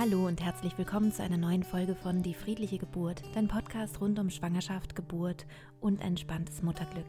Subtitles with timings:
[0.00, 4.18] Hallo und herzlich willkommen zu einer neuen Folge von Die friedliche Geburt, dein Podcast rund
[4.18, 5.44] um Schwangerschaft, Geburt
[5.78, 7.04] und entspanntes Mutterglück.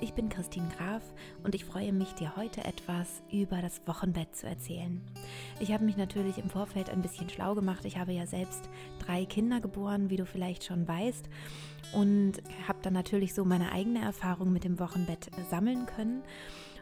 [0.00, 1.04] Ich bin Christine Graf
[1.44, 5.00] und ich freue mich, dir heute etwas über das Wochenbett zu erzählen.
[5.60, 7.84] Ich habe mich natürlich im Vorfeld ein bisschen schlau gemacht.
[7.84, 11.28] Ich habe ja selbst drei Kinder geboren, wie du vielleicht schon weißt,
[11.92, 12.32] und
[12.66, 16.24] habe dann natürlich so meine eigene Erfahrung mit dem Wochenbett sammeln können.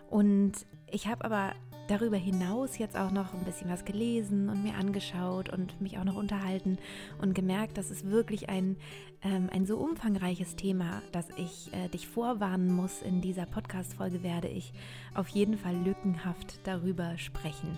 [0.09, 0.53] Und
[0.91, 1.53] ich habe aber
[1.89, 6.05] darüber hinaus jetzt auch noch ein bisschen was gelesen und mir angeschaut und mich auch
[6.05, 6.79] noch unterhalten
[7.21, 8.77] und gemerkt, dass es wirklich ein,
[9.23, 13.03] ähm, ein so umfangreiches Thema, dass ich äh, dich vorwarnen muss.
[13.03, 14.73] In dieser Podcast-Folge werde ich
[15.15, 17.77] auf jeden Fall lückenhaft darüber sprechen.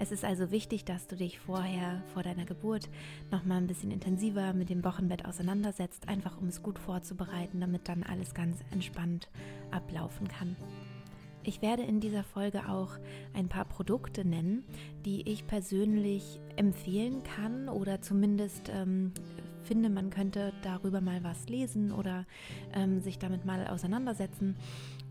[0.00, 2.88] Es ist also wichtig, dass du dich vorher, vor deiner Geburt,
[3.32, 8.04] nochmal ein bisschen intensiver mit dem Wochenbett auseinandersetzt, einfach um es gut vorzubereiten, damit dann
[8.04, 9.28] alles ganz entspannt
[9.72, 10.56] ablaufen kann.
[11.48, 12.90] Ich werde in dieser Folge auch
[13.32, 14.64] ein paar Produkte nennen,
[15.06, 19.12] die ich persönlich empfehlen kann oder zumindest ähm,
[19.62, 22.26] finde, man könnte darüber mal was lesen oder
[22.74, 24.56] ähm, sich damit mal auseinandersetzen.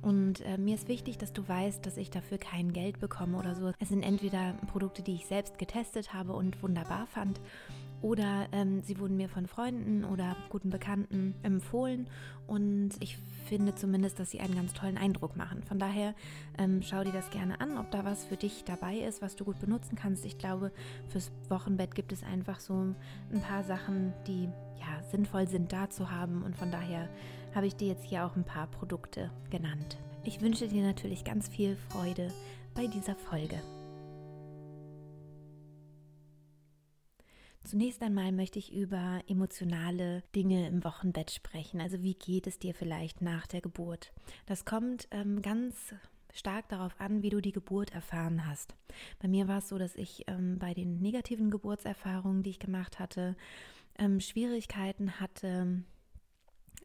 [0.03, 3.55] Und äh, mir ist wichtig, dass du weißt, dass ich dafür kein Geld bekomme oder
[3.55, 3.71] so.
[3.79, 7.41] Es sind entweder Produkte, die ich selbst getestet habe und wunderbar fand
[8.01, 12.07] oder ähm, sie wurden mir von Freunden oder guten Bekannten empfohlen
[12.45, 13.17] und ich
[13.47, 15.63] finde zumindest, dass sie einen ganz tollen Eindruck machen.
[15.63, 16.13] Von daher
[16.57, 19.45] ähm, schau dir das gerne an, ob da was für dich dabei ist, was du
[19.45, 20.25] gut benutzen kannst.
[20.25, 20.71] Ich glaube,
[21.07, 22.73] fürs Wochenbett gibt es einfach so
[23.31, 27.09] ein paar Sachen, die ja sinnvoll sind, da zu haben und von daher
[27.55, 29.97] habe ich dir jetzt hier auch ein paar Produkte genannt.
[30.23, 32.31] Ich wünsche dir natürlich ganz viel Freude
[32.75, 33.61] bei dieser Folge.
[37.67, 41.81] Zunächst einmal möchte ich über emotionale Dinge im Wochenbett sprechen.
[41.81, 44.13] Also wie geht es dir vielleicht nach der Geburt?
[44.45, 45.93] Das kommt ähm, ganz
[46.33, 48.73] stark darauf an, wie du die Geburt erfahren hast.
[49.19, 52.99] Bei mir war es so, dass ich ähm, bei den negativen Geburtserfahrungen, die ich gemacht
[52.99, 53.35] hatte,
[53.99, 55.83] ähm, Schwierigkeiten hatte,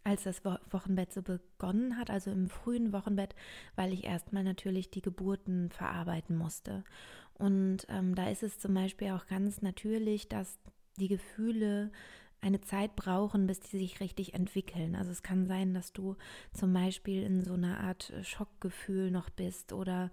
[0.03, 3.37] als das Wochenbett so begonnen hat, also im frühen Wochenbett,
[3.77, 6.83] weil ich erstmal natürlich die Geburten verarbeiten musste.
[7.35, 10.59] Und ähm, da ist es zum Beispiel auch ganz natürlich, dass
[10.99, 11.91] die Gefühle
[12.41, 14.97] eine Zeit brauchen, bis die sich richtig entwickeln.
[14.97, 16.17] Also es kann sein, dass du
[16.53, 20.11] zum Beispiel in so einer Art Schockgefühl noch bist oder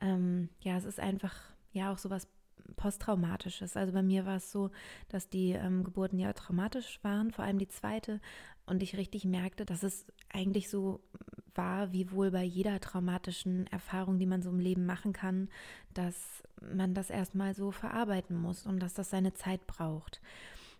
[0.00, 1.34] ähm, ja, es ist einfach
[1.72, 2.28] ja auch sowas
[2.76, 3.76] posttraumatisches.
[3.76, 4.70] Also bei mir war es so,
[5.08, 8.20] dass die ähm, Geburten ja traumatisch waren, vor allem die zweite,
[8.66, 11.00] und ich richtig merkte, dass es eigentlich so
[11.56, 15.48] war, wie wohl bei jeder traumatischen Erfahrung, die man so im Leben machen kann,
[15.94, 20.20] dass man das erstmal so verarbeiten muss und dass das seine Zeit braucht.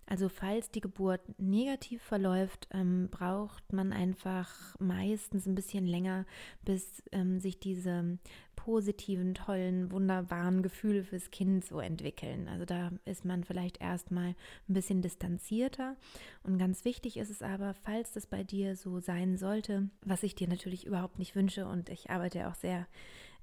[0.09, 6.27] Also falls die Geburt negativ verläuft, ähm, braucht man einfach meistens ein bisschen länger,
[6.65, 8.19] bis ähm, sich diese
[8.55, 12.49] positiven, tollen, wunderbaren Gefühle fürs Kind so entwickeln.
[12.49, 14.35] Also da ist man vielleicht erstmal
[14.69, 15.97] ein bisschen distanzierter.
[16.45, 20.37] Und ganz wichtig ist es aber, falls das bei dir so sein sollte, was ich
[20.37, 22.87] dir natürlich überhaupt nicht wünsche und ich arbeite auch sehr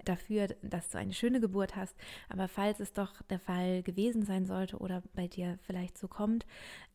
[0.07, 1.95] dafür, dass du eine schöne Geburt hast.
[2.29, 6.45] Aber falls es doch der Fall gewesen sein sollte oder bei dir vielleicht so kommt,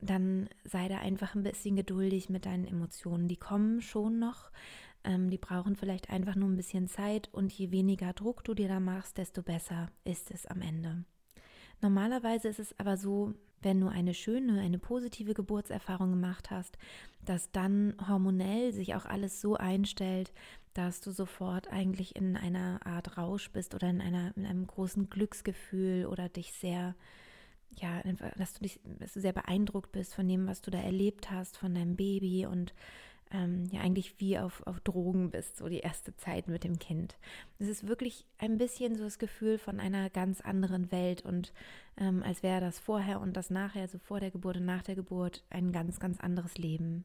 [0.00, 3.28] dann sei da einfach ein bisschen geduldig mit deinen Emotionen.
[3.28, 4.50] Die kommen schon noch.
[5.04, 8.68] Ähm, die brauchen vielleicht einfach nur ein bisschen Zeit und je weniger Druck du dir
[8.68, 11.04] da machst, desto besser ist es am Ende.
[11.80, 16.78] Normalerweise ist es aber so, wenn du eine schöne, eine positive Geburtserfahrung gemacht hast,
[17.24, 20.32] dass dann hormonell sich auch alles so einstellt,
[20.74, 25.10] dass du sofort eigentlich in einer Art Rausch bist oder in, einer, in einem großen
[25.10, 26.94] Glücksgefühl oder dich sehr,
[27.76, 28.00] ja,
[28.36, 31.56] dass du dich dass du sehr beeindruckt bist von dem, was du da erlebt hast,
[31.56, 32.74] von deinem Baby und
[33.30, 37.18] ähm, ja eigentlich wie auf, auf Drogen bist, so die erste Zeit mit dem Kind.
[37.58, 41.52] Es ist wirklich ein bisschen so das Gefühl von einer ganz anderen Welt und
[41.96, 44.94] ähm, als wäre das vorher und das nachher, also vor der Geburt und nach der
[44.94, 47.04] Geburt, ein ganz, ganz anderes Leben.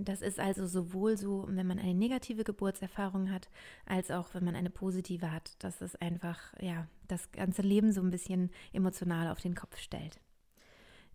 [0.00, 3.50] Das ist also sowohl so, wenn man eine negative Geburtserfahrung hat,
[3.84, 8.00] als auch wenn man eine positive hat, dass es einfach, ja, das ganze Leben so
[8.00, 10.20] ein bisschen emotional auf den Kopf stellt.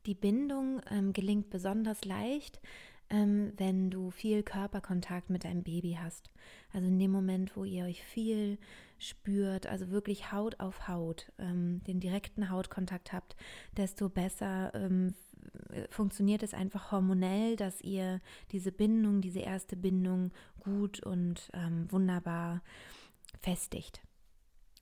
[0.06, 2.60] Die Bindung ähm, gelingt besonders leicht,
[3.10, 6.32] ähm, wenn du viel Körperkontakt mit deinem Baby hast.
[6.72, 8.58] Also in dem Moment, wo ihr euch viel
[8.98, 13.36] spürt, also wirklich Haut auf Haut, ähm, den direkten Hautkontakt habt,
[13.78, 15.14] desto besser ähm,
[15.90, 18.22] funktioniert es einfach hormonell, dass ihr
[18.52, 22.62] diese Bindung, diese erste Bindung gut und ähm, wunderbar
[23.42, 24.02] festigt.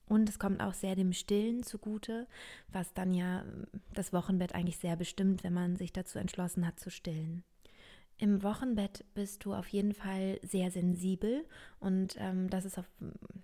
[0.06, 2.26] Und es kommt auch sehr dem Stillen zugute,
[2.68, 3.44] was dann ja
[3.94, 7.44] das Wochenbett eigentlich sehr bestimmt, wenn man sich dazu entschlossen hat zu stillen.
[8.22, 11.44] Im Wochenbett bist du auf jeden Fall sehr sensibel
[11.80, 12.84] und ähm, das, ist auf,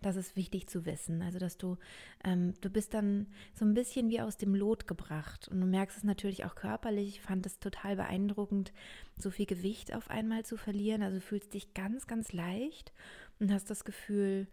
[0.02, 1.20] das ist wichtig zu wissen.
[1.20, 1.78] Also, dass du,
[2.22, 5.96] ähm, du bist dann so ein bisschen wie aus dem Lot gebracht und du merkst
[5.96, 7.08] es natürlich auch körperlich.
[7.08, 8.72] Ich fand es total beeindruckend,
[9.16, 11.02] so viel Gewicht auf einmal zu verlieren.
[11.02, 12.92] Also, du fühlst dich ganz, ganz leicht
[13.40, 14.46] und hast das Gefühl,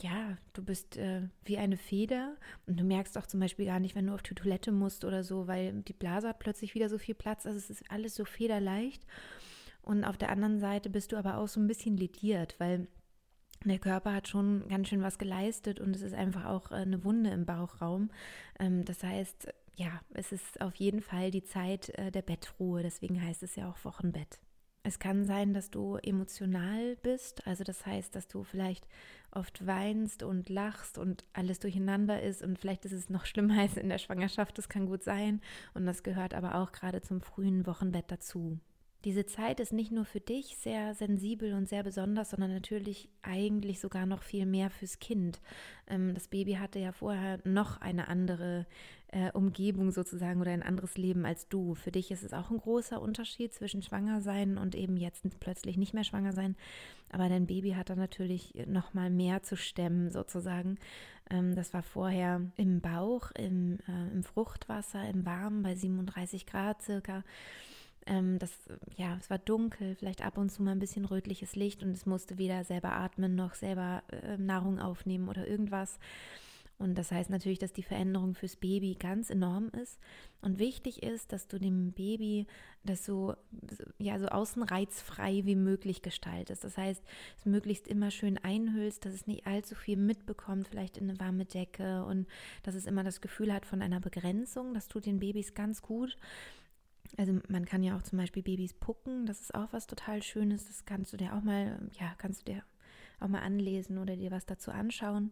[0.00, 2.36] ja, du bist äh, wie eine Feder
[2.66, 5.22] und du merkst auch zum Beispiel gar nicht, wenn du auf die Toilette musst oder
[5.22, 7.46] so, weil die Blase hat plötzlich wieder so viel Platz.
[7.46, 9.06] Also es ist alles so federleicht.
[9.82, 12.88] Und auf der anderen Seite bist du aber auch so ein bisschen lidiert, weil
[13.64, 17.04] der Körper hat schon ganz schön was geleistet und es ist einfach auch äh, eine
[17.04, 18.10] Wunde im Bauchraum.
[18.58, 22.82] Ähm, das heißt, ja, es ist auf jeden Fall die Zeit äh, der Bettruhe.
[22.82, 24.38] Deswegen heißt es ja auch Wochenbett.
[24.86, 28.86] Es kann sein, dass du emotional bist, also das heißt, dass du vielleicht
[29.36, 33.76] oft weinst und lachst und alles durcheinander ist und vielleicht ist es noch schlimmer als
[33.76, 35.40] in der Schwangerschaft, das kann gut sein
[35.74, 38.58] und das gehört aber auch gerade zum frühen Wochenbett dazu.
[39.04, 43.78] Diese Zeit ist nicht nur für dich sehr sensibel und sehr besonders, sondern natürlich eigentlich
[43.78, 45.42] sogar noch viel mehr fürs Kind.
[45.86, 48.66] Ähm, das Baby hatte ja vorher noch eine andere
[49.08, 51.74] äh, Umgebung sozusagen oder ein anderes Leben als du.
[51.74, 55.76] Für dich ist es auch ein großer Unterschied zwischen schwanger sein und eben jetzt plötzlich
[55.76, 56.56] nicht mehr schwanger sein.
[57.14, 60.78] Aber dein Baby hat dann natürlich noch mal mehr zu stemmen sozusagen.
[61.30, 66.82] Ähm, das war vorher im Bauch, im, äh, im Fruchtwasser, im Warmen bei 37 Grad
[66.82, 67.22] circa.
[68.06, 68.50] Ähm, das,
[68.96, 72.04] ja, es war dunkel, vielleicht ab und zu mal ein bisschen rötliches Licht und es
[72.04, 76.00] musste weder selber atmen noch selber äh, Nahrung aufnehmen oder irgendwas.
[76.78, 79.98] Und das heißt natürlich, dass die Veränderung fürs Baby ganz enorm ist.
[80.40, 82.46] Und wichtig ist, dass du dem Baby
[82.82, 83.34] das so,
[83.98, 86.64] ja, so außenreizfrei wie möglich gestaltest.
[86.64, 87.02] Das heißt,
[87.38, 91.44] es möglichst immer schön einhüllst, dass es nicht allzu viel mitbekommt, vielleicht in eine warme
[91.44, 92.26] Decke und
[92.64, 94.74] dass es immer das Gefühl hat von einer Begrenzung.
[94.74, 96.16] Das tut den Babys ganz gut.
[97.16, 100.66] Also man kann ja auch zum Beispiel Babys pucken, das ist auch was total Schönes.
[100.66, 102.62] Das kannst du dir auch mal, ja, kannst du dir
[103.20, 105.30] auch mal anlesen oder dir was dazu anschauen.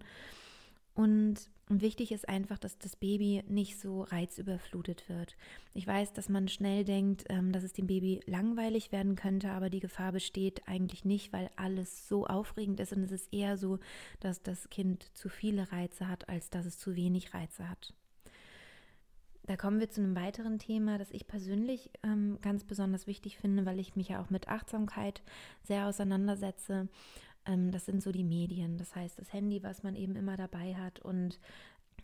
[0.94, 5.36] Und, wichtig ist einfach, dass das Baby nicht so reizüberflutet wird.
[5.72, 9.70] Ich weiß, dass man schnell denkt, ähm, dass es dem Baby langweilig werden könnte, aber
[9.70, 13.78] die Gefahr besteht eigentlich nicht, weil alles so aufregend ist und es ist eher so,
[14.20, 17.94] dass das Kind zu viele Reize hat, als dass es zu wenig Reize hat.
[19.44, 23.66] Da kommen wir zu einem weiteren Thema, das ich persönlich ähm, ganz besonders wichtig finde,
[23.66, 25.22] weil ich mich ja auch mit Achtsamkeit
[25.64, 26.88] sehr auseinandersetze.
[27.46, 30.74] Ähm, das sind so die Medien, das heißt das Handy, was man eben immer dabei
[30.74, 31.38] hat und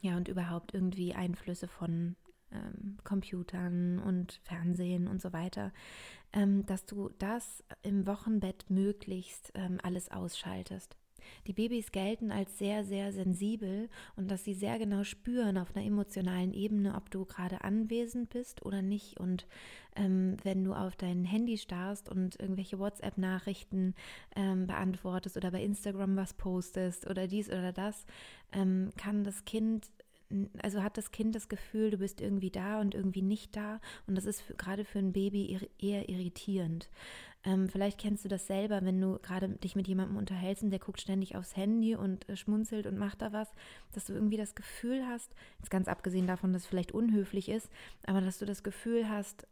[0.00, 2.16] ja, und überhaupt irgendwie Einflüsse von
[2.52, 5.72] ähm, Computern und Fernsehen und so weiter,
[6.32, 10.96] ähm, dass du das im Wochenbett möglichst ähm, alles ausschaltest.
[11.46, 15.84] Die Babys gelten als sehr, sehr sensibel und dass sie sehr genau spüren auf einer
[15.84, 19.18] emotionalen Ebene, ob du gerade anwesend bist oder nicht.
[19.18, 19.46] Und
[19.96, 23.94] ähm, wenn du auf dein Handy starrst und irgendwelche WhatsApp-Nachrichten
[24.36, 28.06] ähm, beantwortest oder bei Instagram was postest oder dies oder das,
[28.52, 29.90] ähm, kann das Kind
[30.62, 33.80] also hat das Kind das Gefühl, du bist irgendwie da und irgendwie nicht da.
[34.06, 36.90] Und das ist gerade für ein Baby eher irritierend.
[37.48, 40.78] Ähm, vielleicht kennst du das selber, wenn du gerade dich mit jemandem unterhältst und der
[40.78, 43.48] guckt ständig aufs Handy und äh, schmunzelt und macht da was,
[43.92, 47.70] dass du irgendwie das Gefühl hast, jetzt ganz abgesehen davon, dass es vielleicht unhöflich ist,
[48.06, 49.46] aber dass du das Gefühl hast,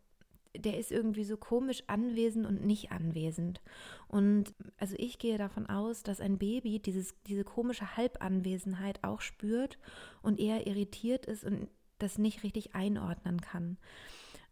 [0.54, 3.62] der ist irgendwie so komisch anwesend und nicht anwesend.
[4.08, 9.78] Und also ich gehe davon aus, dass ein Baby dieses, diese komische Halbanwesenheit auch spürt
[10.20, 13.78] und eher irritiert ist und das nicht richtig einordnen kann.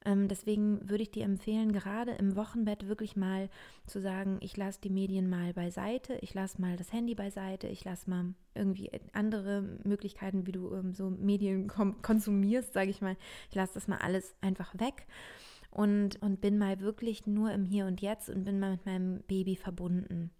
[0.04, 3.48] Ähm, deswegen würde ich dir empfehlen, gerade im Wochenbett wirklich mal
[3.86, 7.84] zu sagen, ich lasse die Medien mal beiseite, ich lasse mal das Handy beiseite, ich
[7.84, 11.68] lasse mal irgendwie andere Möglichkeiten, wie du ähm, so Medien
[12.02, 13.16] konsumierst, sage ich mal.
[13.48, 15.06] Ich lasse das mal alles einfach weg
[15.70, 19.22] und, und bin mal wirklich nur im Hier und Jetzt und bin mal mit meinem
[19.26, 20.30] Baby verbunden.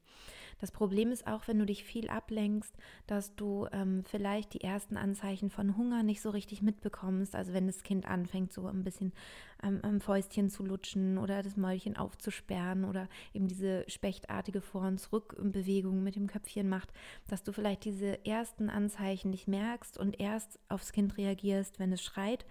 [0.58, 2.75] Das Problem ist auch, wenn du dich viel ablenkst,
[3.06, 7.34] dass du ähm, vielleicht die ersten Anzeichen von Hunger nicht so richtig mitbekommst.
[7.34, 9.12] Also wenn das Kind anfängt, so ein bisschen
[9.61, 14.99] am, am Fäustchen zu lutschen oder das Mäulchen aufzusperren oder eben diese spechtartige Vor- und
[14.99, 16.92] Zurückbewegung mit dem Köpfchen macht,
[17.28, 22.02] dass du vielleicht diese ersten Anzeichen nicht merkst und erst aufs Kind reagierst, wenn es
[22.02, 22.44] schreit.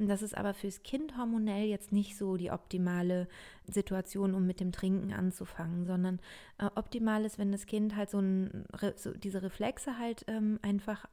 [0.00, 3.28] Und das ist aber fürs Kind hormonell jetzt nicht so die optimale
[3.68, 6.20] Situation, um mit dem Trinken anzufangen, sondern
[6.58, 8.64] äh, optimal ist, wenn das Kind halt so, ein,
[8.96, 11.06] so diese Reflexe halt ähm, einfach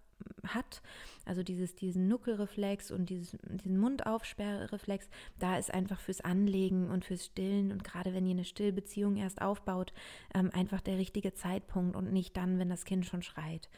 [0.47, 0.81] hat,
[1.25, 7.25] also dieses, diesen Nuckelreflex und dieses, diesen Mundaufsperrreflex, da ist einfach fürs Anlegen und fürs
[7.25, 9.93] Stillen und gerade wenn ihr eine Stillbeziehung erst aufbaut,
[10.33, 13.69] ähm, einfach der richtige Zeitpunkt und nicht dann, wenn das Kind schon schreit.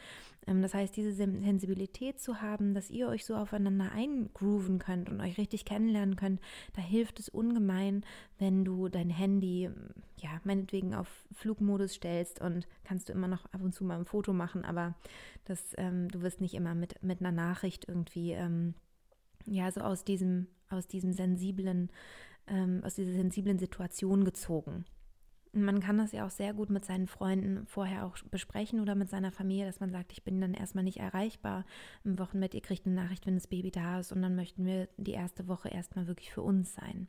[0.48, 5.22] Ähm, das heißt, diese Sensibilität zu haben, dass ihr euch so aufeinander eingrooven könnt und
[5.22, 6.42] euch richtig kennenlernen könnt,
[6.74, 8.04] da hilft es ungemein,
[8.38, 9.70] wenn du dein Handy,
[10.18, 14.06] ja, meinetwegen auf Flugmodus stellst und kannst du immer noch ab und zu mal ein
[14.06, 14.96] Foto machen, aber
[15.46, 18.74] das, ähm, du wirst nicht immer mit, mit einer Nachricht irgendwie, ähm,
[19.46, 21.90] ja, so aus diesem, aus diesem sensiblen,
[22.48, 24.86] ähm, aus dieser sensiblen Situation gezogen.
[25.52, 29.10] Man kann das ja auch sehr gut mit seinen Freunden vorher auch besprechen oder mit
[29.10, 31.66] seiner Familie, dass man sagt, ich bin dann erstmal nicht erreichbar
[32.04, 34.88] im Wochenbett, ihr kriegt eine Nachricht, wenn das Baby da ist und dann möchten wir
[34.98, 37.08] die erste Woche erstmal wirklich für uns sein.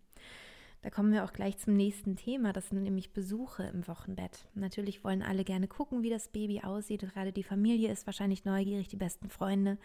[0.83, 4.47] Da kommen wir auch gleich zum nächsten Thema, das sind nämlich Besuche im Wochenbett.
[4.55, 7.01] Natürlich wollen alle gerne gucken, wie das Baby aussieht.
[7.01, 9.77] Gerade die Familie ist wahrscheinlich neugierig, die besten Freunde.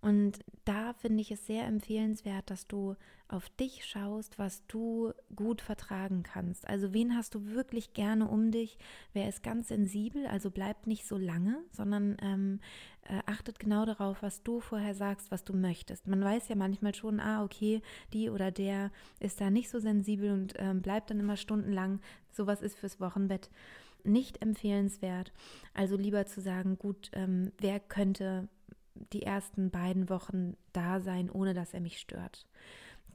[0.00, 2.94] Und da finde ich es sehr empfehlenswert, dass du
[3.28, 6.68] auf dich schaust, was du gut vertragen kannst.
[6.68, 8.78] Also wen hast du wirklich gerne um dich?
[9.14, 10.26] Wer ist ganz sensibel?
[10.26, 12.60] Also bleibt nicht so lange, sondern ähm,
[13.02, 16.06] äh, achtet genau darauf, was du vorher sagst, was du möchtest.
[16.06, 20.30] Man weiß ja manchmal schon, ah, okay, die oder der ist da nicht so sensibel
[20.30, 22.00] und ähm, bleibt dann immer stundenlang.
[22.30, 23.50] Sowas ist fürs Wochenbett
[24.04, 25.32] nicht empfehlenswert.
[25.74, 28.48] Also lieber zu sagen, gut, ähm, wer könnte
[29.12, 32.46] die ersten beiden Wochen da sein, ohne dass er mich stört.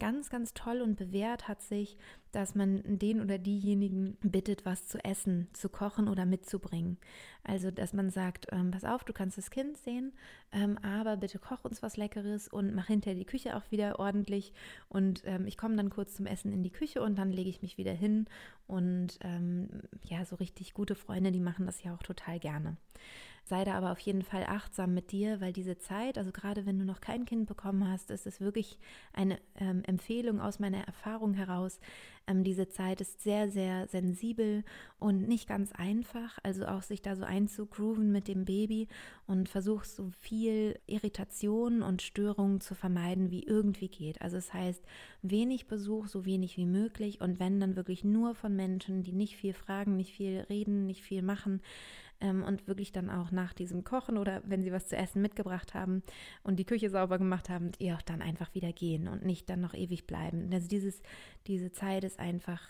[0.02, 1.96] Ganz, ganz toll und bewährt hat sich,
[2.32, 6.98] dass man den oder diejenigen bittet, was zu essen, zu kochen oder mitzubringen.
[7.44, 10.14] Also, dass man sagt, ähm, pass auf, du kannst das Kind sehen,
[10.52, 14.54] ähm, aber bitte koch uns was Leckeres und mach hinterher die Küche auch wieder ordentlich.
[14.90, 17.62] Und ähm, ich komme dann kurz zum Essen in die Küche und dann lege ich
[17.62, 18.26] mich wieder hin.
[18.66, 19.70] Und ähm,
[20.02, 22.76] ja, so richtig gute Freunde, die machen das ja auch total gerne.
[23.52, 26.80] Sei da aber auf jeden Fall achtsam mit dir, weil diese Zeit, also gerade wenn
[26.80, 28.80] du noch kein Kind bekommen hast, ist es wirklich
[29.12, 31.82] eine ähm, Empfehlung aus meiner Erfahrung heraus.
[32.28, 34.64] Ähm, diese Zeit ist sehr, sehr sensibel
[35.00, 36.40] und nicht ganz einfach.
[36.44, 38.88] Also auch sich da so einzugrooven mit dem Baby
[39.28, 44.22] und versuch so viel Irritation und Störungen zu vermeiden, wie irgendwie geht.
[44.22, 44.86] Also es das heißt,
[45.24, 49.36] wenig Besuch, so wenig wie möglich und wenn dann wirklich nur von Menschen, die nicht
[49.36, 51.62] viel fragen, nicht viel reden, nicht viel machen,
[52.22, 55.74] ähm, und wirklich dann auch nach diesem Kochen oder wenn sie was zu essen mitgebracht
[55.74, 56.04] haben
[56.44, 59.62] und die Küche sauber gemacht haben, ihr auch dann einfach wieder gehen und nicht dann
[59.62, 60.50] noch ewig bleiben.
[60.54, 61.02] Also dieses,
[61.48, 62.62] diese Zeit ist einfach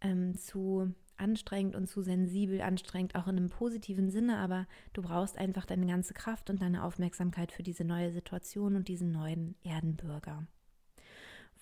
[0.00, 5.38] ähm, zu anstrengend und zu sensibel, anstrengend auch in einem positiven Sinne, aber du brauchst
[5.38, 10.46] einfach deine ganze Kraft und deine Aufmerksamkeit für diese neue Situation und diesen neuen Erdenbürger.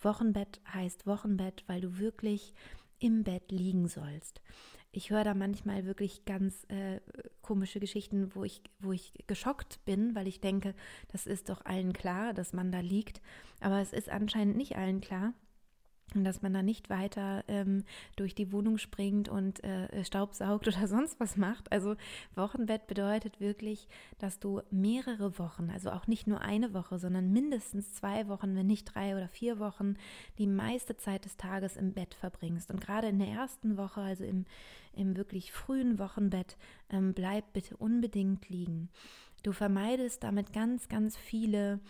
[0.00, 2.54] Wochenbett heißt Wochenbett, weil du wirklich
[3.02, 4.40] im Bett liegen sollst
[4.92, 7.00] ich höre da manchmal wirklich ganz äh,
[7.40, 10.74] komische Geschichten, wo ich, wo ich geschockt bin, weil ich denke,
[11.10, 13.22] das ist doch allen klar, dass man da liegt.
[13.60, 15.32] Aber es ist anscheinend nicht allen klar
[16.14, 17.84] und dass man da nicht weiter ähm,
[18.16, 21.72] durch die Wohnung springt und äh, Staub saugt oder sonst was macht.
[21.72, 21.96] Also
[22.34, 27.94] Wochenbett bedeutet wirklich, dass du mehrere Wochen, also auch nicht nur eine Woche, sondern mindestens
[27.94, 29.96] zwei Wochen, wenn nicht drei oder vier Wochen,
[30.38, 32.70] die meiste Zeit des Tages im Bett verbringst.
[32.70, 34.44] Und gerade in der ersten Woche, also im,
[34.94, 36.56] im wirklich frühen Wochenbett,
[36.90, 38.90] ähm, bleib bitte unbedingt liegen.
[39.42, 41.80] Du vermeidest damit ganz, ganz viele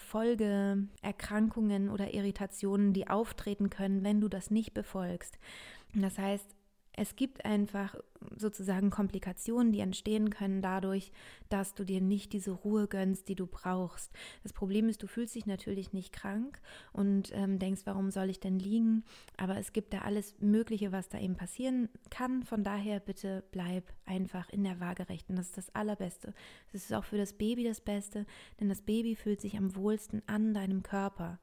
[0.00, 5.38] Folgeerkrankungen oder Irritationen, die auftreten können, wenn du das nicht befolgst.
[5.94, 6.56] Das heißt,
[7.00, 7.96] es gibt einfach
[8.36, 11.12] sozusagen Komplikationen, die entstehen können dadurch,
[11.48, 14.12] dass du dir nicht diese Ruhe gönnst, die du brauchst.
[14.42, 16.60] Das Problem ist, du fühlst dich natürlich nicht krank
[16.92, 19.04] und ähm, denkst, warum soll ich denn liegen?
[19.38, 22.42] Aber es gibt da alles Mögliche, was da eben passieren kann.
[22.42, 25.36] Von daher bitte bleib einfach in der Waagerechten.
[25.36, 26.34] Das ist das Allerbeste.
[26.70, 28.26] Das ist auch für das Baby das Beste,
[28.60, 31.38] denn das Baby fühlt sich am wohlsten an deinem Körper.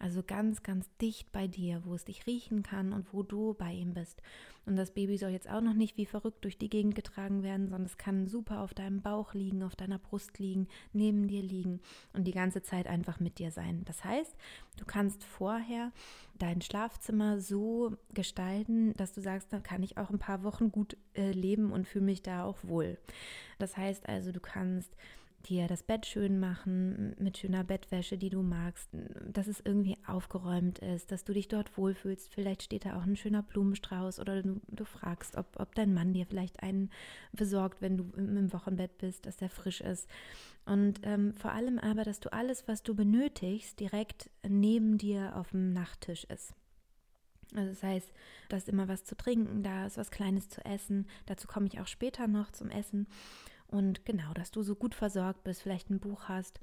[0.00, 3.70] Also ganz, ganz dicht bei dir, wo es dich riechen kann und wo du bei
[3.70, 4.22] ihm bist.
[4.64, 7.68] Und das Baby soll jetzt auch noch nicht wie verrückt durch die Gegend getragen werden,
[7.68, 11.80] sondern es kann super auf deinem Bauch liegen, auf deiner Brust liegen, neben dir liegen
[12.14, 13.82] und die ganze Zeit einfach mit dir sein.
[13.84, 14.34] Das heißt,
[14.78, 15.92] du kannst vorher
[16.38, 20.96] dein Schlafzimmer so gestalten, dass du sagst, da kann ich auch ein paar Wochen gut
[21.14, 22.96] äh, leben und fühle mich da auch wohl.
[23.58, 24.96] Das heißt also, du kannst
[25.46, 28.88] dir das Bett schön machen mit schöner Bettwäsche, die du magst,
[29.32, 32.32] dass es irgendwie aufgeräumt ist, dass du dich dort wohlfühlst.
[32.32, 36.12] Vielleicht steht da auch ein schöner Blumenstrauß oder du, du fragst, ob, ob dein Mann
[36.12, 36.90] dir vielleicht einen
[37.32, 40.08] besorgt, wenn du im, Wochenbett bist, dass der frisch ist.
[40.66, 45.50] Und ähm, vor allem aber, dass du alles, was du benötigst, direkt neben dir auf
[45.50, 46.54] dem Nachttisch ist.
[47.54, 48.12] Also das heißt,
[48.48, 51.06] dass immer was zu trinken da ist, was Kleines zu essen.
[51.26, 53.06] Dazu komme ich auch später noch zum Essen.
[53.70, 56.58] Und genau, dass du so gut versorgt bist, vielleicht ein Buch hast,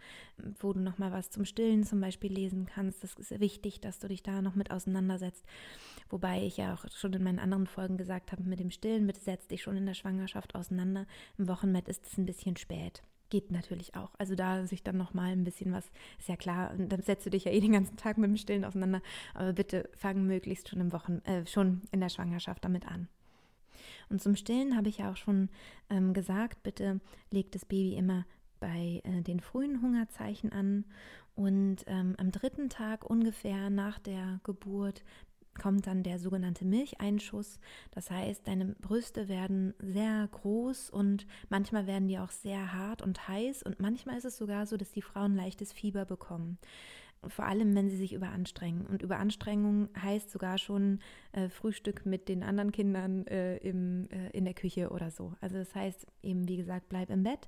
[0.59, 3.01] wo du noch mal was zum Stillen zum Beispiel lesen kannst.
[3.01, 5.45] Das ist wichtig, dass du dich da noch mit auseinandersetzt.
[6.09, 9.21] Wobei ich ja auch schon in meinen anderen Folgen gesagt habe, mit dem Stillen, bitte
[9.21, 11.05] setz dich schon in der Schwangerschaft auseinander.
[11.37, 13.03] Im Wochenbett ist es ein bisschen spät.
[13.29, 14.11] geht natürlich auch.
[14.17, 17.45] Also da sich dann nochmal ein bisschen was, ist ja klar, dann setzt du dich
[17.45, 19.01] ja eh den ganzen Tag mit dem Stillen auseinander,
[19.33, 23.07] aber bitte fang möglichst schon im Wochen, äh, schon in der Schwangerschaft damit an.
[24.09, 25.49] Und zum Stillen habe ich ja auch schon
[25.89, 26.99] ähm, gesagt, bitte
[27.31, 28.25] legt das Baby immer
[28.59, 30.85] bei äh, den frühen Hungerzeichen an
[31.35, 35.03] und ähm, am dritten Tag ungefähr nach der Geburt
[35.57, 37.59] kommt dann der sogenannte Milcheinschuss.
[37.91, 43.27] Das heißt, deine Brüste werden sehr groß und manchmal werden die auch sehr hart und
[43.27, 46.57] heiß und manchmal ist es sogar so, dass die Frauen leichtes Fieber bekommen.
[47.27, 48.85] Vor allem, wenn sie sich überanstrengen.
[48.85, 50.99] Und Überanstrengung heißt sogar schon
[51.31, 55.33] äh, Frühstück mit den anderen Kindern äh, im, äh, in der Küche oder so.
[55.41, 57.47] Also das heißt eben, wie gesagt, bleib im Bett.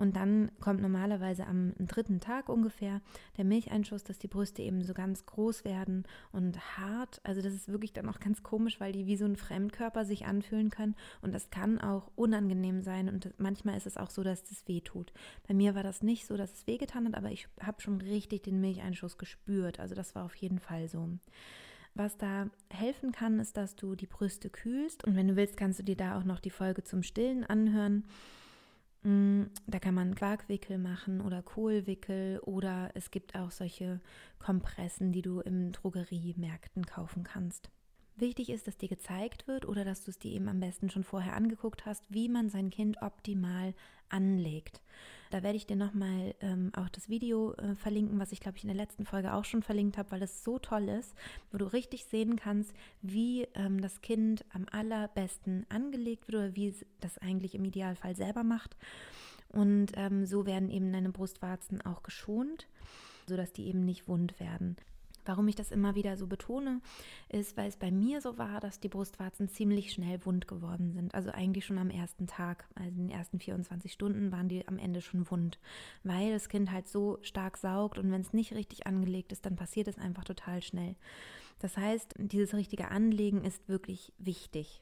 [0.00, 3.02] Und dann kommt normalerweise am dritten Tag ungefähr
[3.36, 7.20] der Milcheinschuss, dass die Brüste eben so ganz groß werden und hart.
[7.22, 10.24] Also das ist wirklich dann auch ganz komisch, weil die wie so ein Fremdkörper sich
[10.24, 10.96] anfühlen können.
[11.20, 13.10] Und das kann auch unangenehm sein.
[13.10, 15.12] Und manchmal ist es auch so, dass das weh tut.
[15.46, 18.44] Bei mir war das nicht so, dass es wehgetan hat, aber ich habe schon richtig
[18.44, 19.80] den Milcheinschuss gespürt.
[19.80, 21.10] Also das war auf jeden Fall so.
[21.92, 25.04] Was da helfen kann, ist, dass du die Brüste kühlst.
[25.04, 28.04] Und wenn du willst, kannst du dir da auch noch die Folge zum Stillen anhören.
[29.02, 34.00] Mm, da kann man Quarkwickel machen oder Kohlwickel oder es gibt auch solche
[34.38, 37.70] Kompressen, die du im Drogeriemärkten kaufen kannst.
[38.20, 41.04] Wichtig ist, dass dir gezeigt wird oder dass du es dir eben am besten schon
[41.04, 43.72] vorher angeguckt hast, wie man sein Kind optimal
[44.10, 44.82] anlegt.
[45.30, 48.64] Da werde ich dir nochmal ähm, auch das Video äh, verlinken, was ich glaube ich
[48.64, 51.14] in der letzten Folge auch schon verlinkt habe, weil es so toll ist,
[51.50, 56.68] wo du richtig sehen kannst, wie ähm, das Kind am allerbesten angelegt wird oder wie
[56.68, 58.76] es das eigentlich im Idealfall selber macht.
[59.48, 62.66] Und ähm, so werden eben deine Brustwarzen auch geschont,
[63.26, 64.76] sodass die eben nicht wund werden.
[65.24, 66.80] Warum ich das immer wieder so betone,
[67.28, 71.14] ist, weil es bei mir so war, dass die Brustwarzen ziemlich schnell wund geworden sind.
[71.14, 74.78] Also eigentlich schon am ersten Tag, also in den ersten 24 Stunden waren die am
[74.78, 75.58] Ende schon wund,
[76.04, 79.56] weil das Kind halt so stark saugt und wenn es nicht richtig angelegt ist, dann
[79.56, 80.96] passiert es einfach total schnell.
[81.60, 84.80] Das heißt, dieses richtige Anlegen ist wirklich wichtig.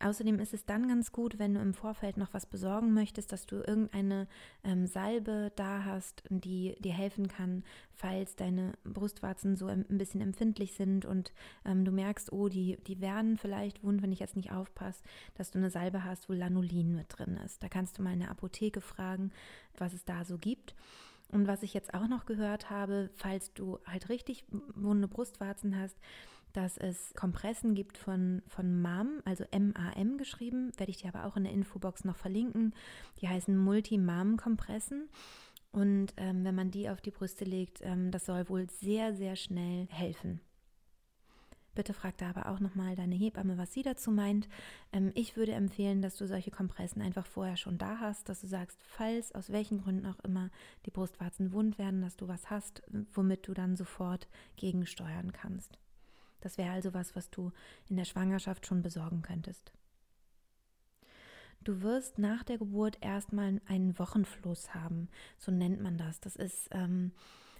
[0.00, 3.46] Außerdem ist es dann ganz gut, wenn du im Vorfeld noch was besorgen möchtest, dass
[3.46, 4.28] du irgendeine
[4.62, 10.74] ähm, Salbe da hast, die dir helfen kann, falls deine Brustwarzen so ein bisschen empfindlich
[10.74, 11.32] sind und
[11.64, 15.02] ähm, du merkst, oh, die, die werden vielleicht wund, wenn ich jetzt nicht aufpasse,
[15.34, 17.60] dass du eine Salbe hast, wo Lanolin mit drin ist.
[17.62, 19.32] Da kannst du mal in der Apotheke fragen,
[19.76, 20.76] was es da so gibt.
[21.30, 25.98] Und was ich jetzt auch noch gehört habe, falls du halt richtig wunde Brustwarzen hast,
[26.58, 31.36] dass es Kompressen gibt von, von MAM, also M-A-M geschrieben, werde ich dir aber auch
[31.36, 32.74] in der Infobox noch verlinken.
[33.20, 35.08] Die heißen Multi-MAM-Kompressen.
[35.70, 39.36] Und ähm, wenn man die auf die Brüste legt, ähm, das soll wohl sehr, sehr
[39.36, 40.40] schnell helfen.
[41.76, 44.48] Bitte frag da aber auch nochmal deine Hebamme, was sie dazu meint.
[44.92, 48.48] Ähm, ich würde empfehlen, dass du solche Kompressen einfach vorher schon da hast, dass du
[48.48, 50.50] sagst, falls aus welchen Gründen auch immer
[50.86, 55.78] die Brustwarzen wund werden, dass du was hast, womit du dann sofort gegensteuern kannst.
[56.40, 57.52] Das wäre also was, was du
[57.88, 59.72] in der Schwangerschaft schon besorgen könntest.
[61.62, 66.20] Du wirst nach der Geburt erstmal einen Wochenfluss haben, so nennt man das.
[66.20, 67.12] Das ist ähm,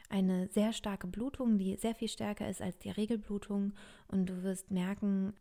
[0.08, 3.74] eine sehr starke Blutung, die sehr viel stärker ist als die Regelblutung.
[4.06, 5.34] Und du wirst merken,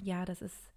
[0.00, 0.70] ja, das ist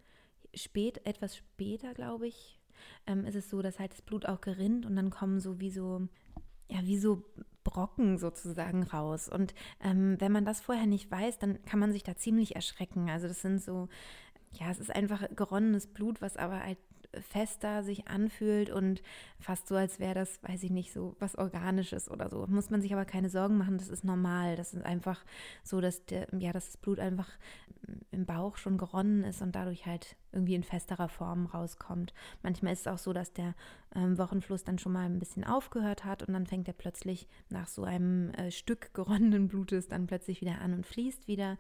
[0.54, 2.60] spät, etwas später, glaube ich,
[3.06, 5.70] ähm, ist es so, dass halt das Blut auch gerinnt und dann kommen so wie
[5.70, 6.08] so,
[6.70, 7.24] ja, wie so
[7.64, 9.30] Brocken sozusagen raus.
[9.30, 13.10] Und ähm, wenn man das vorher nicht weiß, dann kann man sich da ziemlich erschrecken.
[13.10, 13.90] Also das sind so,
[14.52, 16.78] ja, es ist einfach geronnenes Blut, was aber halt
[17.28, 19.02] fester sich anfühlt und
[19.40, 22.46] fast so, als wäre das, weiß ich nicht, so was Organisches oder so.
[22.48, 24.56] Muss man sich aber keine Sorgen machen, das ist normal.
[24.56, 25.24] Das ist einfach
[25.64, 27.30] so, dass der, ja, dass das Blut einfach
[28.12, 32.14] im Bauch schon geronnen ist und dadurch halt irgendwie in festerer Form rauskommt.
[32.44, 33.56] Manchmal ist es auch so, dass der
[33.96, 37.68] ähm, Wochenfluss dann schon mal ein bisschen aufgehört hat und dann fängt er plötzlich nach
[37.68, 41.58] so einem äh, Stück geronnenen Blutes dann plötzlich wieder an und fließt wieder.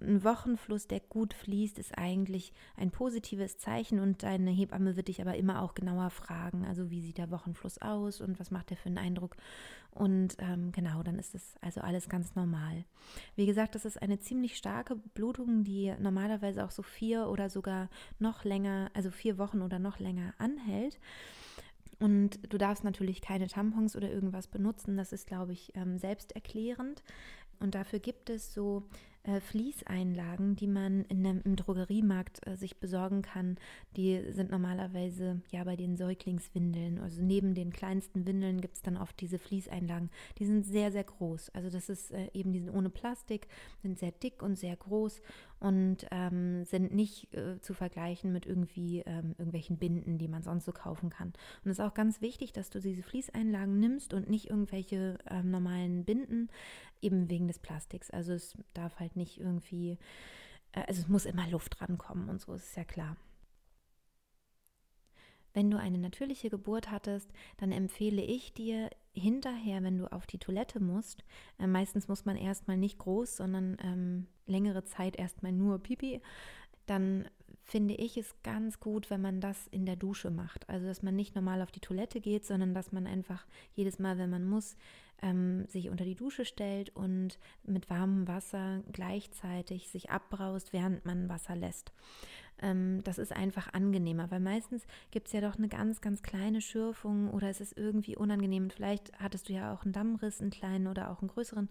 [0.00, 5.20] Ein Wochenfluss, der gut fließt, ist eigentlich ein positives Zeichen und deine Hebamme wird dich
[5.20, 8.76] aber immer auch genauer fragen, also wie sieht der Wochenfluss aus und was macht der
[8.76, 9.36] für einen Eindruck
[9.94, 12.84] und ähm, genau, dann ist es also alles ganz normal.
[13.36, 17.90] Wie gesagt, das ist eine ziemlich starke Blutung, die normalerweise auch so vier oder sogar
[18.18, 20.98] noch länger, also vier Wochen oder noch länger anhält.
[21.98, 24.96] Und du darfst natürlich keine Tampons oder irgendwas benutzen.
[24.96, 27.02] Das ist, glaube ich, ähm, selbsterklärend.
[27.60, 28.88] Und dafür gibt es so
[29.24, 33.56] äh, Fließeinlagen, die man in dem, im Drogeriemarkt äh, sich besorgen kann.
[33.96, 36.98] Die sind normalerweise ja bei den Säuglingswindeln.
[36.98, 40.10] Also neben den kleinsten Windeln gibt es dann oft diese Fließeinlagen.
[40.38, 41.50] Die sind sehr, sehr groß.
[41.50, 43.46] Also das ist äh, eben, die sind ohne Plastik,
[43.82, 45.22] sind sehr dick und sehr groß
[45.62, 50.64] und ähm, sind nicht äh, zu vergleichen mit irgendwie ähm, irgendwelchen Binden, die man sonst
[50.64, 51.28] so kaufen kann.
[51.64, 55.52] Und es ist auch ganz wichtig, dass du diese Fließeinlagen nimmst und nicht irgendwelche ähm,
[55.52, 56.48] normalen Binden,
[57.00, 58.10] eben wegen des Plastiks.
[58.10, 59.98] Also es darf halt nicht irgendwie,
[60.72, 63.16] äh, also es muss immer Luft rankommen und so, ist ja klar.
[65.54, 70.38] Wenn du eine natürliche Geburt hattest, dann empfehle ich dir hinterher, wenn du auf die
[70.38, 71.24] Toilette musst,
[71.58, 76.20] äh, meistens muss man erstmal nicht groß, sondern ähm, längere Zeit erstmal nur Pipi,
[76.86, 77.28] dann
[77.64, 80.68] finde ich es ganz gut, wenn man das in der Dusche macht.
[80.68, 84.18] Also, dass man nicht normal auf die Toilette geht, sondern dass man einfach jedes Mal,
[84.18, 84.76] wenn man muss,
[85.22, 91.28] ähm, sich unter die Dusche stellt und mit warmem Wasser gleichzeitig sich abbraust, während man
[91.28, 91.92] Wasser lässt
[92.62, 96.60] ähm, das ist einfach angenehmer, weil meistens gibt es ja doch eine ganz, ganz kleine
[96.60, 98.70] Schürfung oder es ist irgendwie unangenehm.
[98.70, 101.68] Vielleicht hattest du ja auch einen Dammriss, einen kleinen oder auch einen größeren.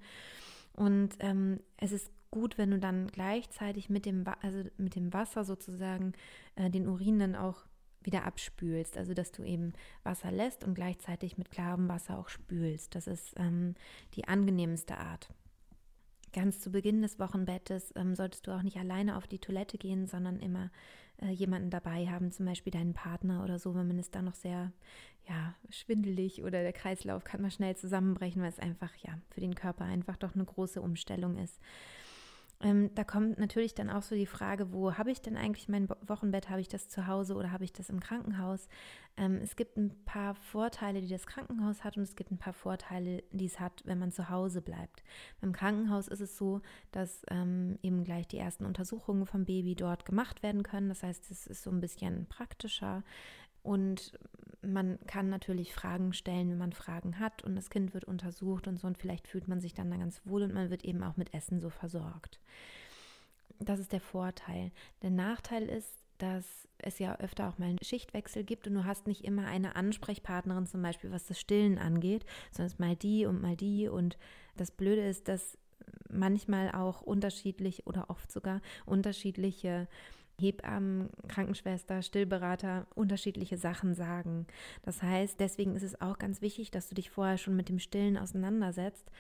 [0.74, 5.44] Und ähm, es ist gut, wenn du dann gleichzeitig mit dem, also mit dem Wasser
[5.44, 6.14] sozusagen
[6.56, 7.66] äh, den Urin dann auch
[8.04, 8.98] wieder abspülst.
[8.98, 9.74] Also dass du eben
[10.04, 12.96] Wasser lässt und gleichzeitig mit klarem Wasser auch spülst.
[12.96, 13.76] Das ist ähm,
[14.16, 15.30] die angenehmste Art.
[16.34, 20.08] Ganz zu Beginn des Wochenbettes ähm, solltest du auch nicht alleine auf die Toilette gehen,
[20.08, 20.72] sondern immer
[21.22, 24.36] äh, jemanden dabei haben, zum Beispiel deinen Partner oder so, wenn man ist da noch
[24.36, 24.72] sehr
[25.28, 29.56] ja, schwindelig oder der Kreislauf kann mal schnell zusammenbrechen, weil es einfach ja für den
[29.56, 31.60] Körper einfach doch eine große Umstellung ist.
[32.64, 35.90] Ähm, da kommt natürlich dann auch so die Frage, wo habe ich denn eigentlich mein
[35.90, 36.50] Wochenbett?
[36.50, 38.68] Habe ich das zu Hause oder habe ich das im Krankenhaus?
[39.18, 42.54] Ähm, es gibt ein paar Vorteile, die das Krankenhaus hat und es gibt ein paar
[42.54, 45.04] Vorteile, die es hat, wenn man zu Hause bleibt.
[45.42, 50.06] Beim Krankenhaus ist es so, dass ähm, eben gleich die ersten Untersuchungen vom Baby dort
[50.06, 50.90] gemacht werden können.
[50.90, 53.04] Das heißt, es ist so ein bisschen praktischer.
[53.64, 54.18] Und
[54.62, 58.80] man kann natürlich Fragen stellen, wenn man Fragen hat und das Kind wird untersucht und
[58.80, 61.18] so und vielleicht fühlt man sich dann da ganz wohl und man wird eben auch
[61.18, 62.40] mit Essen so versorgt.
[63.60, 64.72] Das ist der Vorteil.
[65.02, 69.08] Der Nachteil ist, dass es ja öfter auch mal einen Schichtwechsel gibt und du hast
[69.08, 73.26] nicht immer eine Ansprechpartnerin zum Beispiel, was das Stillen angeht, sondern es ist mal die
[73.26, 74.18] und mal die und
[74.56, 75.58] das Blöde ist, dass
[76.10, 79.88] manchmal auch unterschiedlich oder oft sogar unterschiedliche
[80.42, 84.48] Hebammen, Krankenschwester, Stillberater unterschiedliche Sachen sagen.
[84.84, 87.80] Das heißt, deswegen ist es auch ganz wichtig, dass du dich vorher schon mit dem
[87.80, 89.12] Stillen auseinandersetzt,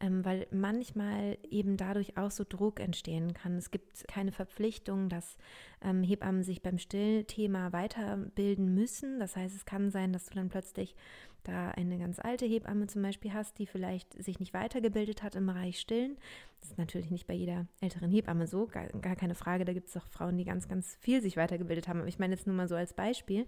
[0.00, 3.56] ähm, weil manchmal eben dadurch auch so Druck entstehen kann.
[3.56, 5.36] Es gibt keine Verpflichtung, dass
[5.82, 9.18] ähm, Hebammen sich beim Stillthema weiterbilden müssen.
[9.18, 10.94] Das heißt, es kann sein, dass du dann plötzlich
[11.44, 15.46] da eine ganz alte Hebamme zum Beispiel hast, die vielleicht sich nicht weitergebildet hat im
[15.46, 16.16] Bereich Stillen.
[16.60, 19.64] Das ist natürlich nicht bei jeder älteren Hebamme so, gar, gar keine Frage.
[19.64, 22.00] Da gibt es auch Frauen, die ganz, ganz viel sich weitergebildet haben.
[22.00, 23.46] Aber ich meine jetzt nur mal so als Beispiel.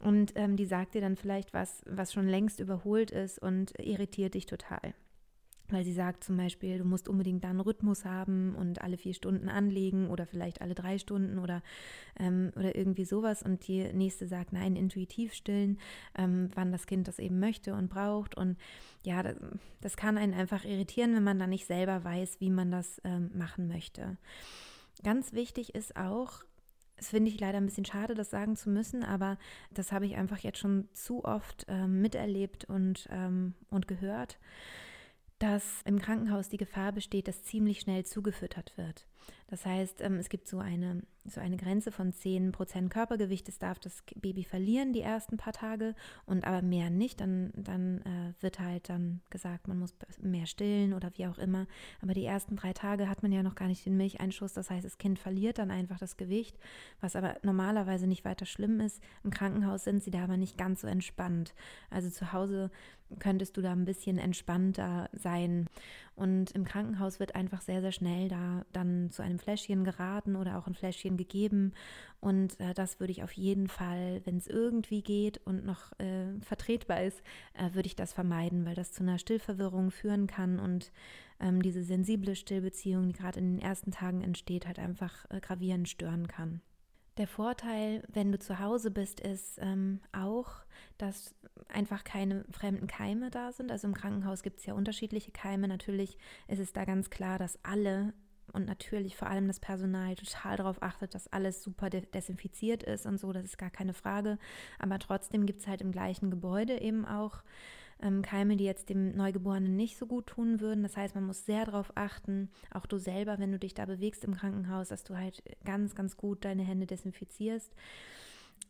[0.00, 4.34] Und ähm, die sagt dir dann vielleicht was, was schon längst überholt ist und irritiert
[4.34, 4.94] dich total
[5.70, 9.14] weil sie sagt zum Beispiel, du musst unbedingt da einen Rhythmus haben und alle vier
[9.14, 11.62] Stunden anlegen oder vielleicht alle drei Stunden oder,
[12.18, 13.42] ähm, oder irgendwie sowas.
[13.42, 15.78] Und die nächste sagt, nein, intuitiv stillen,
[16.16, 18.36] ähm, wann das Kind das eben möchte und braucht.
[18.36, 18.56] Und
[19.04, 19.36] ja, das,
[19.80, 23.30] das, kann einen einfach irritieren, wenn man da nicht selber weiß, wie man das ähm,
[23.34, 24.16] machen möchte.
[25.02, 26.44] Ganz wichtig ist auch,
[26.96, 29.38] das finde ich leider ein bisschen schade, das sagen zu müssen, aber
[29.72, 34.38] das habe ich einfach jetzt schon zu oft ähm, miterlebt und, ähm, und gehört
[35.38, 39.06] dass im Krankenhaus die Gefahr besteht, dass ziemlich schnell zugefüttert wird.
[39.48, 43.48] Das heißt, ähm, es gibt so eine, so eine Grenze von 10 Prozent Körpergewicht.
[43.48, 45.94] Es darf das Baby verlieren die ersten paar Tage
[46.26, 47.20] und aber mehr nicht.
[47.20, 51.66] Dann, dann äh, wird halt dann gesagt, man muss mehr stillen oder wie auch immer.
[52.02, 54.52] Aber die ersten drei Tage hat man ja noch gar nicht den Milcheinschuss.
[54.52, 56.58] Das heißt, das Kind verliert dann einfach das Gewicht,
[57.00, 59.02] was aber normalerweise nicht weiter schlimm ist.
[59.24, 61.54] Im Krankenhaus sind sie da aber nicht ganz so entspannt.
[61.90, 62.70] Also zu Hause
[63.18, 65.66] könntest du da ein bisschen entspannter sein.
[66.14, 70.58] Und im Krankenhaus wird einfach sehr, sehr schnell da dann zu einem Fläschchen geraten oder
[70.58, 71.72] auch ein Fläschchen gegeben.
[72.20, 76.38] Und äh, das würde ich auf jeden Fall, wenn es irgendwie geht und noch äh,
[76.40, 77.20] vertretbar ist,
[77.54, 80.92] äh, würde ich das vermeiden, weil das zu einer Stillverwirrung führen kann und
[81.40, 85.88] ähm, diese sensible Stillbeziehung, die gerade in den ersten Tagen entsteht, halt einfach äh, gravierend
[85.88, 86.60] stören kann.
[87.16, 90.64] Der Vorteil, wenn du zu Hause bist, ist ähm, auch,
[90.96, 91.34] dass
[91.66, 93.72] einfach keine fremden Keime da sind.
[93.72, 95.66] Also im Krankenhaus gibt es ja unterschiedliche Keime.
[95.66, 98.14] Natürlich ist es da ganz klar, dass alle
[98.52, 103.06] und natürlich vor allem das Personal total darauf achtet, dass alles super de desinfiziert ist
[103.06, 104.38] und so, das ist gar keine Frage.
[104.78, 107.42] Aber trotzdem gibt es halt im gleichen Gebäude eben auch
[108.02, 110.82] ähm, Keime, die jetzt dem Neugeborenen nicht so gut tun würden.
[110.82, 114.24] Das heißt, man muss sehr darauf achten, auch du selber, wenn du dich da bewegst
[114.24, 117.72] im Krankenhaus, dass du halt ganz, ganz gut deine Hände desinfizierst.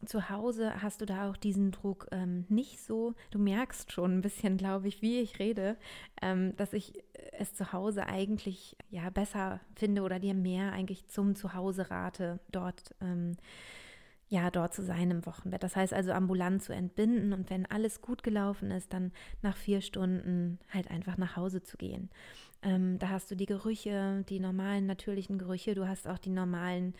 [0.04, 3.14] Zu Hause hast du da auch diesen Druck ähm, nicht so.
[3.30, 5.76] Du merkst schon ein bisschen, glaube ich, wie ich rede,
[6.22, 6.92] ähm, dass ich
[7.32, 12.94] es zu Hause eigentlich ja besser finde oder dir mehr eigentlich zum Zuhause rate, dort
[13.00, 13.36] ähm,
[14.30, 15.62] ja, dort zu sein im Wochenbett.
[15.62, 19.80] Das heißt also ambulant zu entbinden und wenn alles gut gelaufen ist, dann nach vier
[19.80, 22.10] Stunden halt einfach nach Hause zu gehen.
[22.62, 26.92] Ähm, da hast du die Gerüche, die normalen natürlichen Gerüche, du hast auch die normalen
[26.92, 26.96] äh,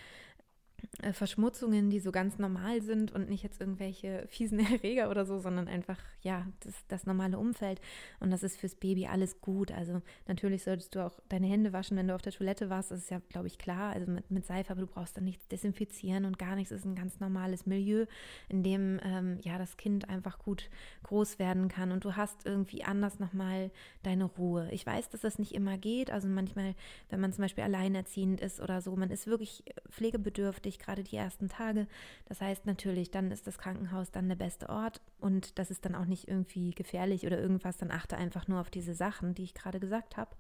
[1.13, 5.69] Verschmutzungen, die so ganz normal sind und nicht jetzt irgendwelche fiesen Erreger oder so, sondern
[5.69, 7.81] einfach, ja, das, das normale Umfeld.
[8.19, 9.71] Und das ist fürs Baby alles gut.
[9.71, 12.91] Also natürlich solltest du auch deine Hände waschen, wenn du auf der Toilette warst.
[12.91, 13.93] Das ist ja, glaube ich, klar.
[13.93, 16.73] Also mit, mit Seife, aber du brauchst dann nichts desinfizieren und gar nichts.
[16.73, 18.07] Es ist ein ganz normales Milieu,
[18.49, 20.69] in dem, ähm, ja, das Kind einfach gut
[21.05, 21.93] groß werden kann.
[21.93, 23.71] Und du hast irgendwie anders nochmal
[24.03, 24.69] deine Ruhe.
[24.73, 26.11] Ich weiß, dass das nicht immer geht.
[26.11, 26.75] Also manchmal,
[27.09, 31.17] wenn man zum Beispiel alleinerziehend ist oder so, man ist wirklich pflegebedürftig dich gerade die
[31.17, 31.87] ersten Tage.
[32.27, 35.95] Das heißt natürlich, dann ist das Krankenhaus dann der beste Ort und das ist dann
[35.95, 37.79] auch nicht irgendwie gefährlich oder irgendwas.
[37.79, 40.31] Dann achte einfach nur auf diese Sachen, die ich gerade gesagt habe.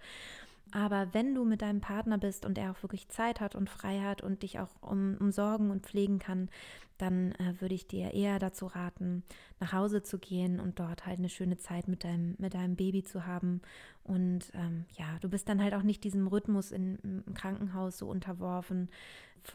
[0.70, 4.00] Aber wenn du mit deinem Partner bist und er auch wirklich Zeit hat und frei
[4.00, 6.50] hat und dich auch um, umsorgen und pflegen kann,
[6.98, 9.22] dann äh, würde ich dir eher dazu raten,
[9.60, 13.04] nach Hause zu gehen und dort halt eine schöne Zeit mit deinem, mit deinem Baby
[13.04, 13.62] zu haben.
[14.02, 18.08] Und ähm, ja, du bist dann halt auch nicht diesem Rhythmus in, im Krankenhaus so
[18.08, 18.88] unterworfen,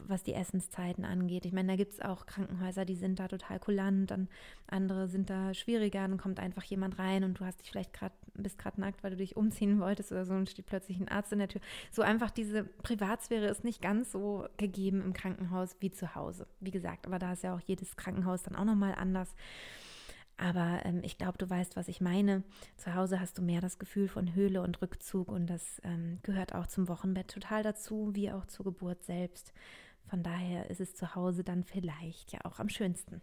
[0.06, 1.46] was die Essenszeiten angeht.
[1.46, 4.28] Ich meine, da gibt es auch Krankenhäuser, die sind da total kulant, dann
[4.66, 8.14] andere sind da schwieriger, dann kommt einfach jemand rein und du hast dich vielleicht gerade,
[8.34, 11.32] bist gerade nackt, weil du dich umziehen wolltest oder so und steht plötzlich ein Arzt
[11.32, 11.60] in der Tür.
[11.90, 16.46] So einfach diese Privatsphäre ist nicht ganz so gegeben im Krankenhaus wie zu Hause.
[16.60, 19.34] Wie gesagt, aber da ist ja auch jedes Krankenhaus dann auch nochmal anders.
[20.36, 22.42] Aber ähm, ich glaube, du weißt, was ich meine.
[22.76, 26.54] Zu Hause hast du mehr das Gefühl von Höhle und Rückzug und das ähm, gehört
[26.54, 29.52] auch zum Wochenbett total dazu, wie auch zur Geburt selbst.
[30.06, 33.22] Von daher ist es zu Hause dann vielleicht ja auch am schönsten.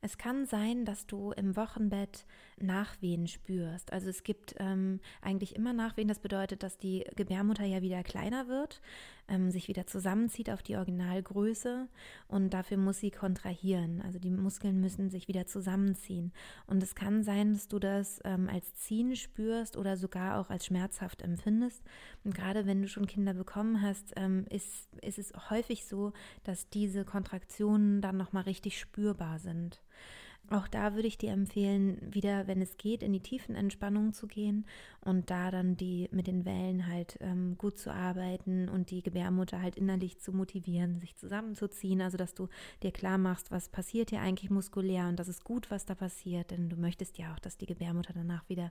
[0.00, 2.26] Es kann sein, dass du im Wochenbett
[2.60, 3.90] Nachwehen spürst.
[3.90, 6.08] Also es gibt ähm, eigentlich immer Nachwehen.
[6.08, 8.82] Das bedeutet, dass die Gebärmutter ja wieder kleiner wird,
[9.28, 11.88] ähm, sich wieder zusammenzieht auf die Originalgröße
[12.28, 14.02] und dafür muss sie kontrahieren.
[14.02, 16.32] Also die Muskeln müssen sich wieder zusammenziehen.
[16.66, 20.66] Und es kann sein, dass du das ähm, als Ziehen spürst oder sogar auch als
[20.66, 21.82] schmerzhaft empfindest.
[22.24, 26.12] Und gerade wenn du schon Kinder bekommen hast, ähm, ist, ist es häufig so,
[26.44, 29.80] dass diese Kontraktionen dann nochmal richtig spürbar sind.
[30.50, 34.26] Auch da würde ich dir empfehlen, wieder, wenn es geht, in die tiefen Entspannung zu
[34.26, 34.66] gehen
[35.00, 39.62] und da dann die mit den Wellen halt ähm, gut zu arbeiten und die Gebärmutter
[39.62, 42.48] halt innerlich zu motivieren, sich zusammenzuziehen, also dass du
[42.82, 46.50] dir klar machst, was passiert hier eigentlich muskulär und das ist gut, was da passiert,
[46.50, 48.70] denn du möchtest ja auch, dass die Gebärmutter danach wieder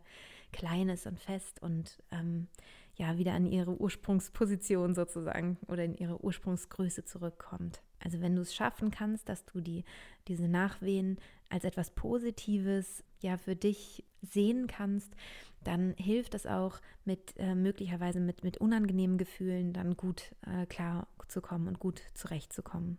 [0.51, 2.47] klein ist und fest und ähm,
[2.95, 7.81] ja wieder an ihre Ursprungsposition sozusagen oder in ihre Ursprungsgröße zurückkommt.
[8.03, 9.83] Also wenn du es schaffen kannst, dass du die,
[10.27, 11.17] diese Nachwehen
[11.49, 15.15] als etwas Positives ja für dich sehen kannst,
[15.63, 21.07] dann hilft es auch mit äh, möglicherweise mit, mit unangenehmen Gefühlen dann gut äh, klar
[21.27, 22.97] zu kommen und gut zurechtzukommen.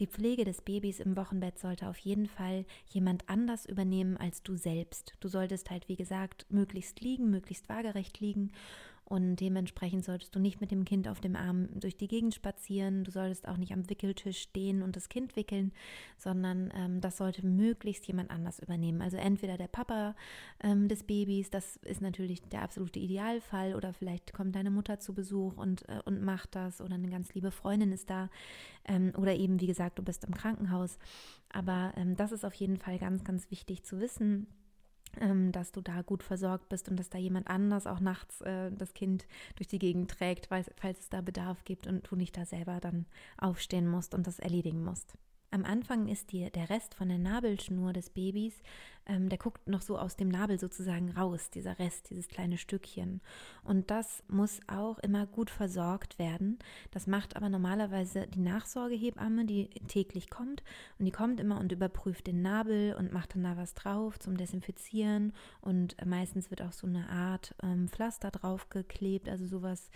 [0.00, 4.56] Die Pflege des Babys im Wochenbett sollte auf jeden Fall jemand anders übernehmen als du
[4.56, 5.14] selbst.
[5.20, 8.52] Du solltest halt, wie gesagt, möglichst liegen, möglichst waagerecht liegen
[9.12, 13.04] und dementsprechend solltest du nicht mit dem Kind auf dem Arm durch die Gegend spazieren.
[13.04, 15.70] Du solltest auch nicht am Wickeltisch stehen und das Kind wickeln,
[16.16, 19.02] sondern ähm, das sollte möglichst jemand anders übernehmen.
[19.02, 20.14] Also entweder der Papa
[20.62, 25.12] ähm, des Babys, das ist natürlich der absolute Idealfall, oder vielleicht kommt deine Mutter zu
[25.12, 28.30] Besuch und, äh, und macht das, oder eine ganz liebe Freundin ist da,
[28.86, 30.98] ähm, oder eben, wie gesagt, du bist im Krankenhaus.
[31.50, 34.46] Aber ähm, das ist auf jeden Fall ganz, ganz wichtig zu wissen
[35.52, 38.94] dass du da gut versorgt bist und dass da jemand anders auch nachts äh, das
[38.94, 42.80] Kind durch die Gegend trägt, falls es da Bedarf gibt und du nicht da selber
[42.80, 45.16] dann aufstehen musst und das erledigen musst.
[45.54, 48.54] Am Anfang ist dir der Rest von der Nabelschnur des Babys,
[49.04, 53.20] ähm, der guckt noch so aus dem Nabel sozusagen raus, dieser Rest, dieses kleine Stückchen.
[53.62, 56.58] Und das muss auch immer gut versorgt werden.
[56.90, 60.62] Das macht aber normalerweise die Nachsorgehebamme, die täglich kommt.
[60.98, 64.38] Und die kommt immer und überprüft den Nabel und macht dann da was drauf zum
[64.38, 65.34] Desinfizieren.
[65.60, 69.90] Und meistens wird auch so eine Art ähm, Pflaster draufgeklebt, also sowas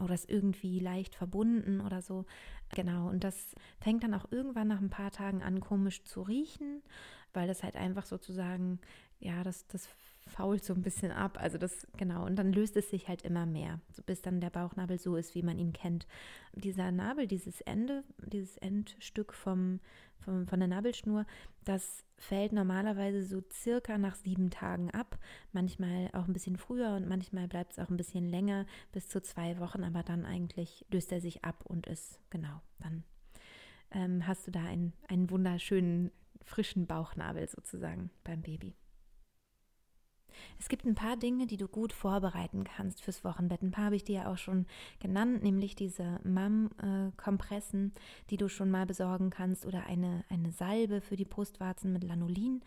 [0.00, 2.24] oder ist irgendwie leicht verbunden oder so.
[2.74, 6.82] Genau, und das fängt dann auch irgendwann nach ein paar Tagen an, komisch zu riechen,
[7.32, 8.80] weil das halt einfach sozusagen,
[9.18, 9.88] ja, das, das
[10.26, 11.38] fault so ein bisschen ab.
[11.40, 14.98] Also das, genau, und dann löst es sich halt immer mehr, bis dann der Bauchnabel
[14.98, 16.06] so ist, wie man ihn kennt.
[16.54, 19.80] Dieser Nabel, dieses Ende, dieses Endstück vom,
[20.24, 21.26] vom, von der Nabelschnur,
[21.64, 25.18] das fällt normalerweise so circa nach sieben Tagen ab.
[25.52, 29.22] Manchmal auch ein bisschen früher und manchmal bleibt es auch ein bisschen länger, bis zu
[29.22, 33.04] zwei Wochen, aber dann eigentlich löst er sich ab und ist genau dann
[33.92, 36.10] ähm, hast du da einen, einen wunderschönen,
[36.42, 38.74] frischen Bauchnabel sozusagen beim Baby.
[40.58, 43.62] Es gibt ein paar Dinge, die du gut vorbereiten kannst fürs Wochenbett.
[43.62, 44.66] Ein paar habe ich dir ja auch schon
[44.98, 47.92] genannt, nämlich diese Mam-Kompressen,
[48.30, 52.62] die du schon mal besorgen kannst oder eine, eine Salbe für die Brustwarzen mit Lanolin.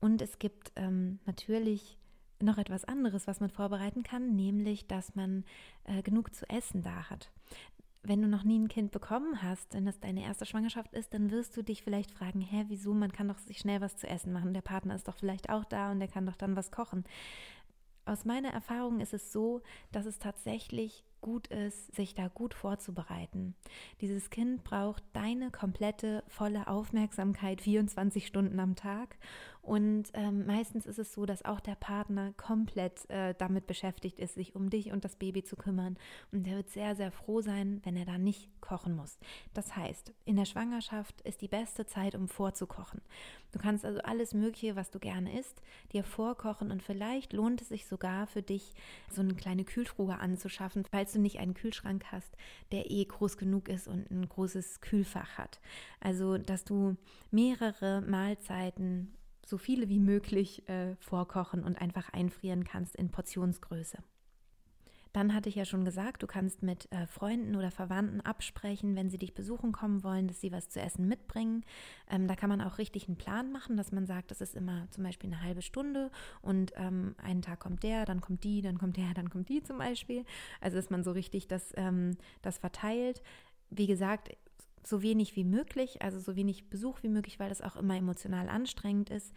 [0.00, 1.98] Und es gibt ähm, natürlich
[2.40, 5.44] noch etwas anderes, was man vorbereiten kann, nämlich, dass man
[5.84, 7.30] äh, genug zu essen da hat
[8.08, 11.30] wenn du noch nie ein Kind bekommen hast, wenn das deine erste Schwangerschaft ist, dann
[11.30, 14.32] wirst du dich vielleicht fragen, hä, wieso, man kann doch sich schnell was zu essen
[14.32, 14.54] machen.
[14.54, 17.04] Der Partner ist doch vielleicht auch da und der kann doch dann was kochen.
[18.04, 23.56] Aus meiner Erfahrung ist es so, dass es tatsächlich gut ist, sich da gut vorzubereiten.
[24.00, 29.16] Dieses Kind braucht deine komplette, volle Aufmerksamkeit 24 Stunden am Tag
[29.66, 34.36] und ähm, meistens ist es so, dass auch der Partner komplett äh, damit beschäftigt ist,
[34.36, 35.96] sich um dich und das Baby zu kümmern.
[36.30, 39.18] Und er wird sehr, sehr froh sein, wenn er da nicht kochen muss.
[39.54, 43.00] Das heißt, in der Schwangerschaft ist die beste Zeit, um vorzukochen.
[43.50, 45.60] Du kannst also alles Mögliche, was du gerne isst,
[45.92, 48.72] dir vorkochen und vielleicht lohnt es sich sogar für dich,
[49.10, 52.36] so eine kleine Kühltruhe anzuschaffen, falls du nicht einen Kühlschrank hast,
[52.70, 55.58] der eh groß genug ist und ein großes Kühlfach hat.
[55.98, 56.96] Also, dass du
[57.32, 59.12] mehrere Mahlzeiten
[59.46, 63.98] so viele wie möglich äh, vorkochen und einfach einfrieren kannst in Portionsgröße.
[65.12, 69.08] Dann hatte ich ja schon gesagt, du kannst mit äh, Freunden oder Verwandten absprechen, wenn
[69.08, 71.64] sie dich besuchen kommen wollen, dass sie was zu essen mitbringen.
[72.10, 74.90] Ähm, da kann man auch richtig einen Plan machen, dass man sagt, das ist immer
[74.90, 76.10] zum Beispiel eine halbe Stunde
[76.42, 79.62] und ähm, einen Tag kommt der, dann kommt die, dann kommt der, dann kommt die
[79.62, 80.26] zum Beispiel.
[80.60, 83.22] Also dass man so richtig das, ähm, das verteilt.
[83.70, 84.36] Wie gesagt,
[84.86, 88.48] so wenig wie möglich, also so wenig Besuch wie möglich, weil das auch immer emotional
[88.48, 89.32] anstrengend ist.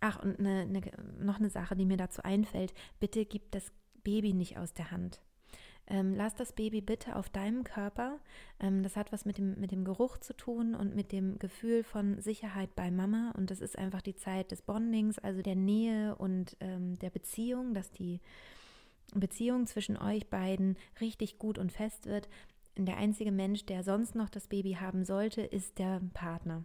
[0.00, 0.82] Ach, und eine, eine,
[1.20, 5.20] noch eine Sache, die mir dazu einfällt, bitte gib das Baby nicht aus der Hand.
[5.88, 8.18] Ähm, lass das Baby bitte auf deinem Körper.
[8.60, 11.82] Ähm, das hat was mit dem, mit dem Geruch zu tun und mit dem Gefühl
[11.82, 13.32] von Sicherheit bei Mama.
[13.36, 17.74] Und das ist einfach die Zeit des Bondings, also der Nähe und ähm, der Beziehung,
[17.74, 18.20] dass die
[19.14, 22.28] Beziehung zwischen euch beiden richtig gut und fest wird
[22.76, 26.64] der einzige Mensch, der sonst noch das Baby haben sollte, ist der Partner.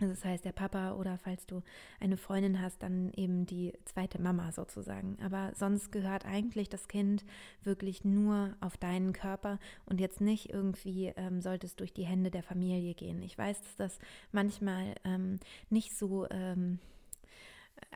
[0.00, 1.62] Also das heißt, der Papa oder falls du
[2.00, 5.16] eine Freundin hast, dann eben die zweite Mama sozusagen.
[5.22, 7.24] Aber sonst gehört eigentlich das Kind
[7.62, 12.32] wirklich nur auf deinen Körper und jetzt nicht irgendwie ähm, sollte es durch die Hände
[12.32, 13.22] der Familie gehen.
[13.22, 13.98] Ich weiß, dass das
[14.32, 15.38] manchmal ähm,
[15.70, 16.80] nicht so ähm,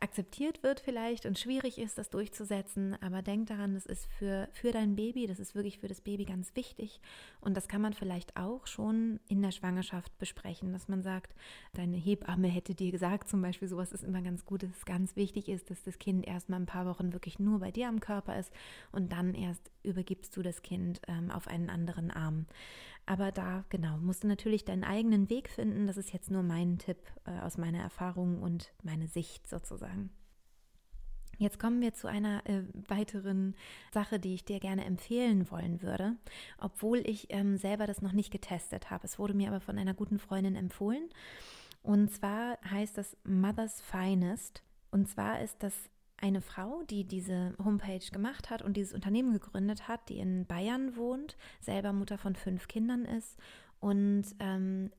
[0.00, 2.96] akzeptiert wird vielleicht und schwierig ist, das durchzusetzen.
[3.02, 6.24] Aber denk daran, das ist für, für dein Baby, das ist wirklich für das Baby
[6.24, 7.00] ganz wichtig.
[7.40, 11.34] Und das kann man vielleicht auch schon in der Schwangerschaft besprechen, dass man sagt,
[11.72, 15.16] deine Hebamme hätte dir gesagt, zum Beispiel, sowas ist immer ganz gut, dass es ganz
[15.16, 18.00] wichtig ist, dass das Kind erst mal ein paar Wochen wirklich nur bei dir am
[18.00, 18.52] Körper ist
[18.92, 22.46] und dann erst übergibst du das Kind ähm, auf einen anderen Arm.
[23.08, 25.86] Aber da, genau, musst du natürlich deinen eigenen Weg finden.
[25.86, 30.10] Das ist jetzt nur mein Tipp äh, aus meiner Erfahrung und meine Sicht sozusagen.
[31.38, 33.56] Jetzt kommen wir zu einer äh, weiteren
[33.94, 36.16] Sache, die ich dir gerne empfehlen wollen würde,
[36.58, 39.06] obwohl ich ähm, selber das noch nicht getestet habe.
[39.06, 41.08] Es wurde mir aber von einer guten Freundin empfohlen.
[41.82, 44.62] Und zwar heißt das Mother's Finest.
[44.90, 45.72] Und zwar ist das
[46.20, 50.96] eine Frau, die diese Homepage gemacht hat und dieses Unternehmen gegründet hat, die in Bayern
[50.96, 53.38] wohnt, selber Mutter von fünf Kindern ist
[53.80, 54.90] und ähm,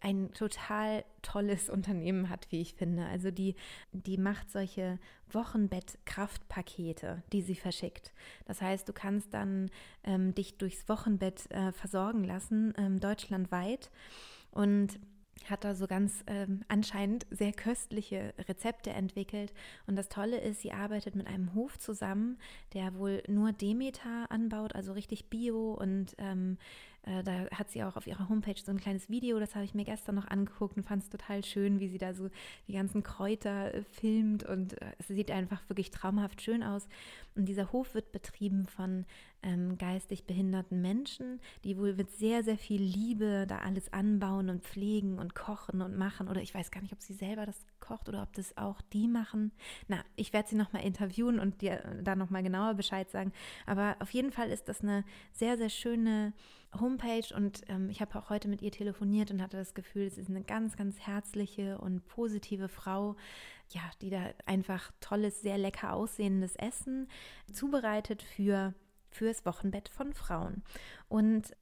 [0.00, 3.06] ein total tolles Unternehmen hat, wie ich finde.
[3.06, 3.54] Also die,
[3.92, 4.98] die macht solche
[5.30, 8.12] Wochenbett-Kraftpakete, die sie verschickt.
[8.46, 9.70] Das heißt, du kannst dann
[10.04, 13.90] ähm, dich durchs Wochenbett äh, versorgen lassen, ähm, deutschlandweit.
[14.50, 14.98] Und
[15.48, 19.52] hat da so ganz ähm, anscheinend sehr köstliche Rezepte entwickelt.
[19.86, 22.38] Und das Tolle ist, sie arbeitet mit einem Hof zusammen,
[22.74, 26.58] der wohl nur Demeter anbaut, also richtig bio und ähm,
[27.02, 29.74] äh, da hat sie auch auf ihrer Homepage so ein kleines Video, das habe ich
[29.74, 32.28] mir gestern noch angeguckt und fand es total schön, wie sie da so
[32.68, 36.88] die ganzen Kräuter äh, filmt und äh, es sieht einfach wirklich traumhaft schön aus.
[37.34, 39.06] Und dieser Hof wird betrieben von
[39.42, 44.62] ähm, geistig behinderten Menschen, die wohl mit sehr, sehr viel Liebe da alles anbauen und
[44.62, 46.28] pflegen und kochen und machen.
[46.28, 49.08] Oder ich weiß gar nicht, ob sie selber das kocht oder ob das auch die
[49.08, 49.52] machen.
[49.88, 53.32] Na, ich werde sie nochmal interviewen und dir da nochmal genauer Bescheid sagen.
[53.64, 56.32] Aber auf jeden Fall ist das eine sehr, sehr schöne
[56.78, 60.18] Homepage und ähm, ich habe auch heute mit ihr telefoniert und hatte das Gefühl, es
[60.18, 63.16] ist eine ganz, ganz herzliche und positive Frau,
[63.70, 67.08] ja, die da einfach tolles, sehr lecker aussehendes Essen
[67.52, 68.74] zubereitet für
[69.10, 70.62] fürs Wochenbett von Frauen.
[71.08, 71.56] Und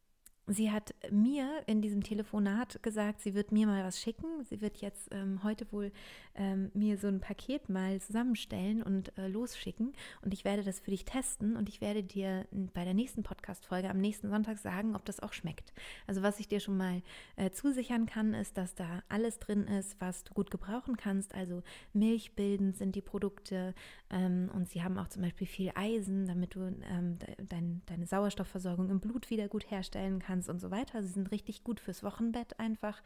[0.49, 4.44] sie hat mir in diesem Telefonat gesagt, sie wird mir mal was schicken.
[4.44, 5.92] Sie wird jetzt ähm, heute wohl
[6.34, 9.92] ähm, mir so ein Paket mal zusammenstellen und äh, losschicken.
[10.22, 13.90] Und ich werde das für dich testen und ich werde dir bei der nächsten Podcast-Folge
[13.90, 15.72] am nächsten Sonntag sagen, ob das auch schmeckt.
[16.07, 17.03] Also was ich dir schon mal
[17.36, 21.34] äh, zusichern kann, ist, dass da alles drin ist, was du gut gebrauchen kannst.
[21.34, 23.74] Also milchbildend sind die Produkte
[24.11, 28.88] ähm, und sie haben auch zum Beispiel viel Eisen, damit du ähm, dein, deine Sauerstoffversorgung
[28.90, 31.02] im Blut wieder gut herstellen kannst und so weiter.
[31.02, 33.02] Sie sind richtig gut fürs Wochenbett einfach.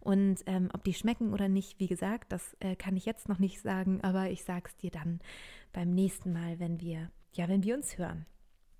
[0.00, 3.38] Und ähm, ob die schmecken oder nicht, wie gesagt, das äh, kann ich jetzt noch
[3.38, 5.20] nicht sagen, aber ich sage es dir dann
[5.72, 8.24] beim nächsten Mal, wenn wir, ja, wenn wir uns hören.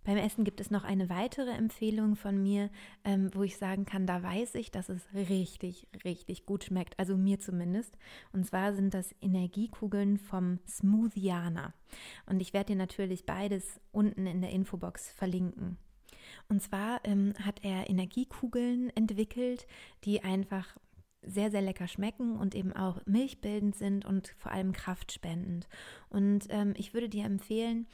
[0.07, 2.71] Beim Essen gibt es noch eine weitere Empfehlung von mir,
[3.05, 6.97] ähm, wo ich sagen kann, da weiß ich, dass es richtig, richtig gut schmeckt.
[6.97, 7.99] Also mir zumindest.
[8.33, 11.75] Und zwar sind das Energiekugeln vom Smoothiana.
[12.25, 15.77] Und ich werde dir natürlich beides unten in der Infobox verlinken.
[16.49, 19.67] Und zwar ähm, hat er Energiekugeln entwickelt,
[20.05, 20.77] die einfach
[21.23, 25.67] sehr, sehr lecker schmecken und eben auch milchbildend sind und vor allem kraftspendend.
[26.09, 27.89] Und ähm, ich würde dir empfehlen,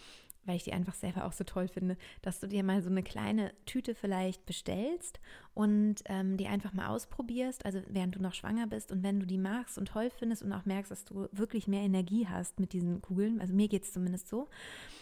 [0.44, 3.02] weil ich die einfach selber auch so toll finde, dass du dir mal so eine
[3.02, 5.20] kleine Tüte vielleicht bestellst
[5.54, 9.26] und ähm, die einfach mal ausprobierst, also während du noch schwanger bist und wenn du
[9.26, 12.72] die magst und toll findest und auch merkst, dass du wirklich mehr Energie hast mit
[12.72, 14.48] diesen Kugeln, also mir geht es zumindest so,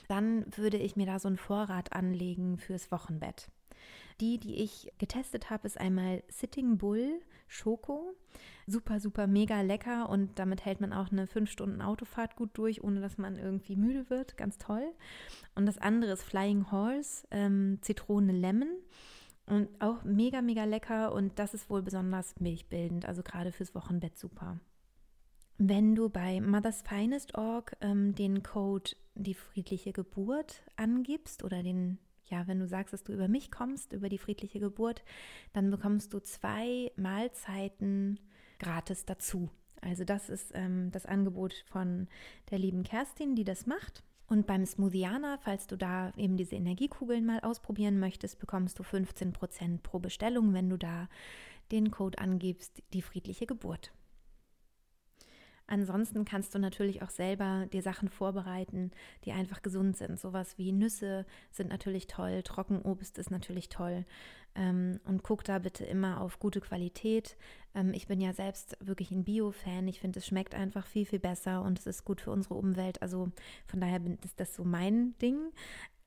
[0.09, 3.49] dann würde ich mir da so einen Vorrat anlegen fürs Wochenbett.
[4.21, 8.15] Die, die ich getestet habe, ist einmal Sitting Bull Schoko.
[8.67, 12.85] Super, super, mega lecker und damit hält man auch eine 5 Stunden Autofahrt gut durch,
[12.85, 14.37] ohne dass man irgendwie müde wird.
[14.37, 14.93] Ganz toll.
[15.55, 18.69] Und das andere ist Flying Horse, ähm, Zitrone Lemon.
[19.47, 24.17] Und auch mega, mega lecker und das ist wohl besonders milchbildend, also gerade fürs Wochenbett
[24.17, 24.61] super.
[25.59, 31.99] Wenn du bei Mother's Finest Org ähm, den Code die friedliche Geburt angibst oder den
[32.31, 35.03] ja, wenn du sagst, dass du über mich kommst, über die friedliche Geburt,
[35.53, 38.19] dann bekommst du zwei Mahlzeiten
[38.59, 39.51] gratis dazu.
[39.81, 42.09] Also das ist ähm, das Angebot von
[42.51, 44.05] der lieben Kerstin, die das macht.
[44.29, 49.79] Und beim Smoothiana, falls du da eben diese Energiekugeln mal ausprobieren möchtest, bekommst du 15%
[49.83, 51.09] pro Bestellung, wenn du da
[51.73, 53.93] den Code angibst, die friedliche Geburt.
[55.71, 58.91] Ansonsten kannst du natürlich auch selber dir Sachen vorbereiten,
[59.25, 60.19] die einfach gesund sind.
[60.19, 64.05] Sowas wie Nüsse sind natürlich toll, Trockenobst ist natürlich toll.
[64.55, 67.37] Ähm, und guck da bitte immer auf gute Qualität.
[67.75, 69.87] Ähm, ich bin ja selbst wirklich ein Bio-Fan.
[69.89, 73.01] Ich finde, es schmeckt einfach viel, viel besser und es ist gut für unsere Umwelt.
[73.03, 73.31] Also
[73.67, 75.53] von daher ist das so mein Ding.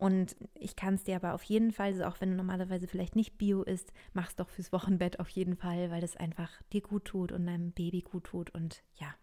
[0.03, 3.15] Und ich kann es dir aber auf jeden Fall, also auch wenn du normalerweise vielleicht
[3.15, 7.05] nicht Bio isst, mach's doch fürs Wochenbett auf jeden Fall, weil das einfach dir gut
[7.05, 8.49] tut und deinem Baby gut tut.
[8.49, 9.15] Und ja,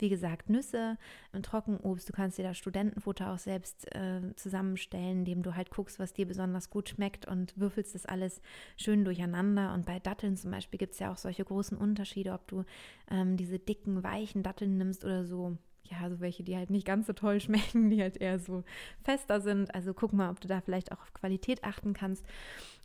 [0.00, 0.98] wie gesagt, Nüsse
[1.32, 6.00] und Trockenobst, du kannst dir da Studentenfutter auch selbst äh, zusammenstellen, indem du halt guckst,
[6.00, 8.40] was dir besonders gut schmeckt und würfelst das alles
[8.76, 9.74] schön durcheinander.
[9.74, 12.64] Und bei Datteln zum Beispiel gibt es ja auch solche großen Unterschiede, ob du
[13.10, 15.56] ähm, diese dicken, weichen Datteln nimmst oder so
[15.88, 18.64] ja, so welche, die halt nicht ganz so toll schmecken, die halt eher so
[19.04, 19.74] fester sind.
[19.74, 22.24] Also guck mal, ob du da vielleicht auch auf Qualität achten kannst.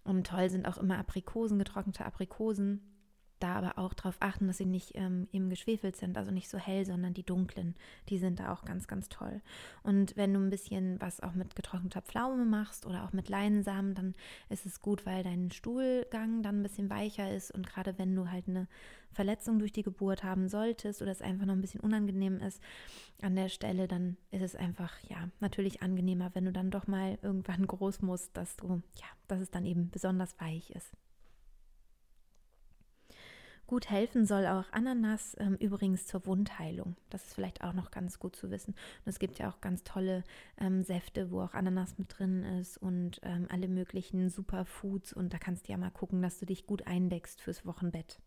[0.03, 2.81] Und toll sind auch immer Aprikosen, getrocknete Aprikosen
[3.43, 6.57] da aber auch darauf achten, dass sie nicht ähm, eben geschwefelt sind, also nicht so
[6.57, 7.75] hell, sondern die dunklen,
[8.09, 9.41] die sind da auch ganz, ganz toll.
[9.83, 13.95] Und wenn du ein bisschen was auch mit getrockneter Pflaume machst oder auch mit Leinsamen,
[13.95, 14.15] dann
[14.49, 18.29] ist es gut, weil dein Stuhlgang dann ein bisschen weicher ist und gerade wenn du
[18.29, 18.67] halt eine
[19.11, 22.61] Verletzung durch die Geburt haben solltest oder es einfach noch ein bisschen unangenehm ist
[23.21, 27.17] an der Stelle, dann ist es einfach, ja, natürlich angenehmer, wenn du dann doch mal
[27.21, 30.91] irgendwann groß musst, dass du, ja, dass es dann eben besonders weich ist.
[33.71, 36.97] Gut helfen soll auch Ananas ähm, übrigens zur Wundheilung.
[37.09, 38.71] Das ist vielleicht auch noch ganz gut zu wissen.
[38.71, 40.25] Und es gibt ja auch ganz tolle
[40.57, 45.13] ähm, Säfte, wo auch Ananas mit drin ist und ähm, alle möglichen Superfoods.
[45.13, 48.19] Und da kannst du ja mal gucken, dass du dich gut eindeckst fürs Wochenbett.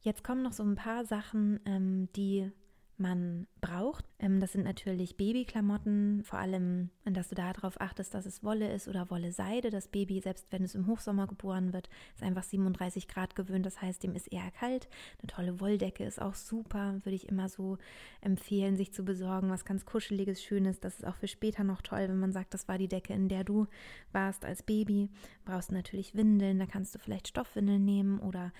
[0.00, 2.52] Jetzt kommen noch so ein paar Sachen, ähm, die
[2.98, 4.04] man braucht.
[4.18, 8.88] Ähm, das sind natürlich Babyklamotten, vor allem, dass du darauf achtest, dass es Wolle ist
[8.88, 9.70] oder Wolle-Seide.
[9.70, 13.66] Das Baby, selbst wenn es im Hochsommer geboren wird, ist einfach 37 Grad gewöhnt.
[13.66, 14.88] Das heißt, dem ist eher kalt.
[15.20, 17.78] Eine tolle Wolldecke ist auch super, würde ich immer so
[18.20, 19.50] empfehlen, sich zu besorgen.
[19.50, 20.80] Was ganz kuscheliges, schönes.
[20.80, 23.28] Das ist auch für später noch toll, wenn man sagt, das war die Decke, in
[23.28, 23.66] der du
[24.12, 25.10] warst als Baby.
[25.44, 28.52] Brauchst natürlich Windeln, da kannst du vielleicht Stoffwindeln nehmen oder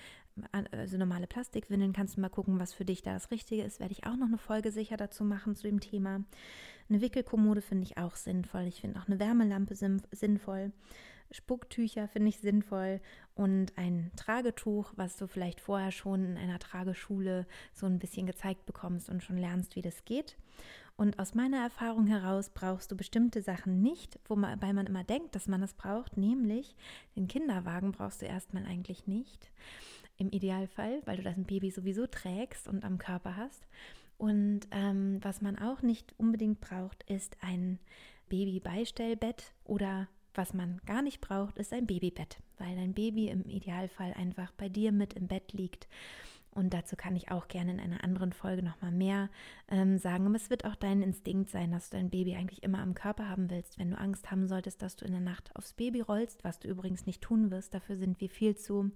[0.71, 3.79] also normale Plastikwindeln, kannst du mal gucken, was für dich da das Richtige ist.
[3.79, 6.23] Werde ich auch noch eine Folge sicher dazu machen zu dem Thema.
[6.89, 8.63] Eine Wickelkommode finde ich auch sinnvoll.
[8.63, 10.71] Ich finde auch eine Wärmelampe sinnvoll.
[11.31, 13.01] Spucktücher finde ich sinnvoll
[13.33, 18.65] und ein Tragetuch, was du vielleicht vorher schon in einer Trageschule so ein bisschen gezeigt
[18.65, 20.37] bekommst und schon lernst, wie das geht.
[20.97, 25.47] Und aus meiner Erfahrung heraus brauchst du bestimmte Sachen nicht, wobei man immer denkt, dass
[25.47, 26.75] man es braucht, nämlich
[27.17, 29.51] den Kinderwagen brauchst du erstmal eigentlich nicht.
[30.17, 33.67] Im Idealfall, weil du das Baby sowieso trägst und am Körper hast.
[34.17, 37.79] Und ähm, was man auch nicht unbedingt braucht, ist ein
[38.29, 44.13] Babybeistellbett oder was man gar nicht braucht, ist ein Babybett, weil dein Baby im Idealfall
[44.13, 45.87] einfach bei dir mit im Bett liegt
[46.55, 49.29] und dazu kann ich auch gerne in einer anderen Folge nochmal mehr
[49.69, 50.25] ähm, sagen.
[50.25, 53.27] Aber es wird auch dein Instinkt sein, dass du dein Baby eigentlich immer am Körper
[53.27, 53.77] haben willst.
[53.77, 56.69] Wenn du Angst haben solltest, dass du in der Nacht aufs Baby rollst, was du
[56.69, 58.91] übrigens nicht tun wirst, dafür sind wir viel zu,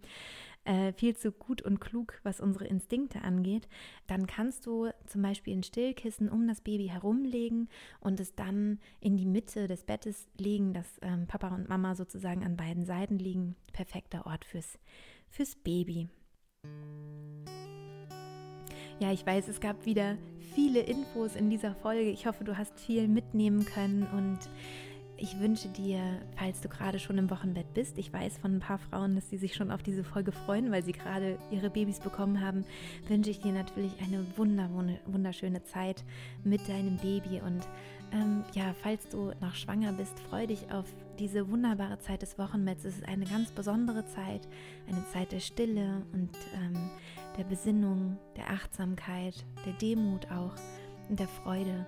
[0.63, 3.67] äh, viel zu gut und klug, was unsere Instinkte angeht,
[4.07, 7.67] dann kannst du zum Beispiel ein Stillkissen um das Baby herumlegen
[7.99, 12.45] und es dann in die Mitte des Bettes legen, dass ähm, Papa und Mama sozusagen
[12.45, 13.57] an beiden Seiten liegen.
[13.73, 14.79] Perfekter Ort fürs,
[15.27, 16.07] fürs Baby.
[18.99, 20.17] Ja, ich weiß, es gab wieder
[20.53, 22.09] viele Infos in dieser Folge.
[22.09, 24.39] Ich hoffe, du hast viel mitnehmen können und
[25.15, 26.01] ich wünsche dir,
[26.35, 29.37] falls du gerade schon im Wochenbett bist, ich weiß von ein paar Frauen, dass sie
[29.37, 32.65] sich schon auf diese Folge freuen, weil sie gerade ihre Babys bekommen haben,
[33.07, 34.69] wünsche ich dir natürlich eine wunder,
[35.05, 36.03] wunderschöne Zeit
[36.43, 37.67] mit deinem Baby und
[38.11, 40.85] ähm, ja, falls du noch schwanger bist, freu dich auf
[41.19, 42.85] diese wunderbare Zeit des Wochenbetts.
[42.85, 44.47] Es ist eine ganz besondere Zeit,
[44.87, 46.89] eine Zeit der Stille und ähm,
[47.37, 50.55] der Besinnung, der Achtsamkeit, der Demut auch
[51.09, 51.85] und der Freude.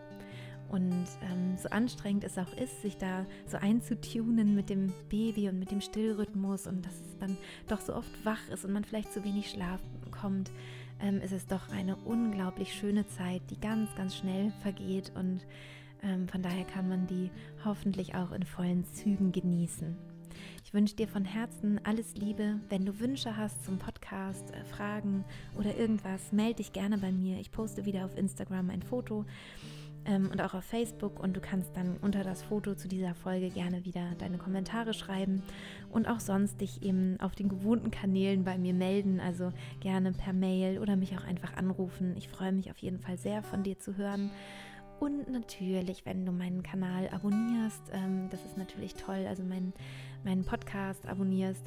[0.69, 5.59] Und ähm, so anstrengend es auch ist, sich da so einzutunen mit dem Baby und
[5.59, 9.11] mit dem Stillrhythmus und dass es dann doch so oft wach ist und man vielleicht
[9.11, 10.49] zu wenig Schlaf kommt,
[11.01, 15.41] ähm, ist es doch eine unglaublich schöne Zeit, die ganz, ganz schnell vergeht und
[16.27, 17.29] von daher kann man die
[17.63, 19.95] hoffentlich auch in vollen Zügen genießen.
[20.63, 22.59] Ich wünsche dir von Herzen alles Liebe.
[22.69, 25.25] Wenn du Wünsche hast zum Podcast, äh, Fragen
[25.57, 27.39] oder irgendwas, melde dich gerne bei mir.
[27.39, 29.25] Ich poste wieder auf Instagram ein Foto
[30.05, 33.49] ähm, und auch auf Facebook und du kannst dann unter das Foto zu dieser Folge
[33.49, 35.43] gerne wieder deine Kommentare schreiben
[35.91, 40.33] und auch sonst dich eben auf den gewohnten Kanälen bei mir melden, also gerne per
[40.33, 42.15] Mail oder mich auch einfach anrufen.
[42.17, 44.31] Ich freue mich auf jeden Fall sehr von dir zu hören.
[45.01, 49.73] Und natürlich, wenn du meinen Kanal abonnierst, ähm, das ist natürlich toll, also mein,
[50.23, 51.65] meinen Podcast abonnierst,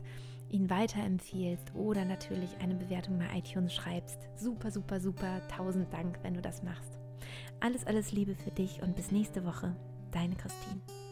[0.50, 4.20] ihn weiterempfiehlst oder natürlich eine Bewertung bei iTunes schreibst.
[4.36, 5.40] Super, super, super.
[5.48, 6.96] Tausend Dank, wenn du das machst.
[7.58, 9.74] Alles, alles Liebe für dich und bis nächste Woche.
[10.12, 11.03] Deine Christine.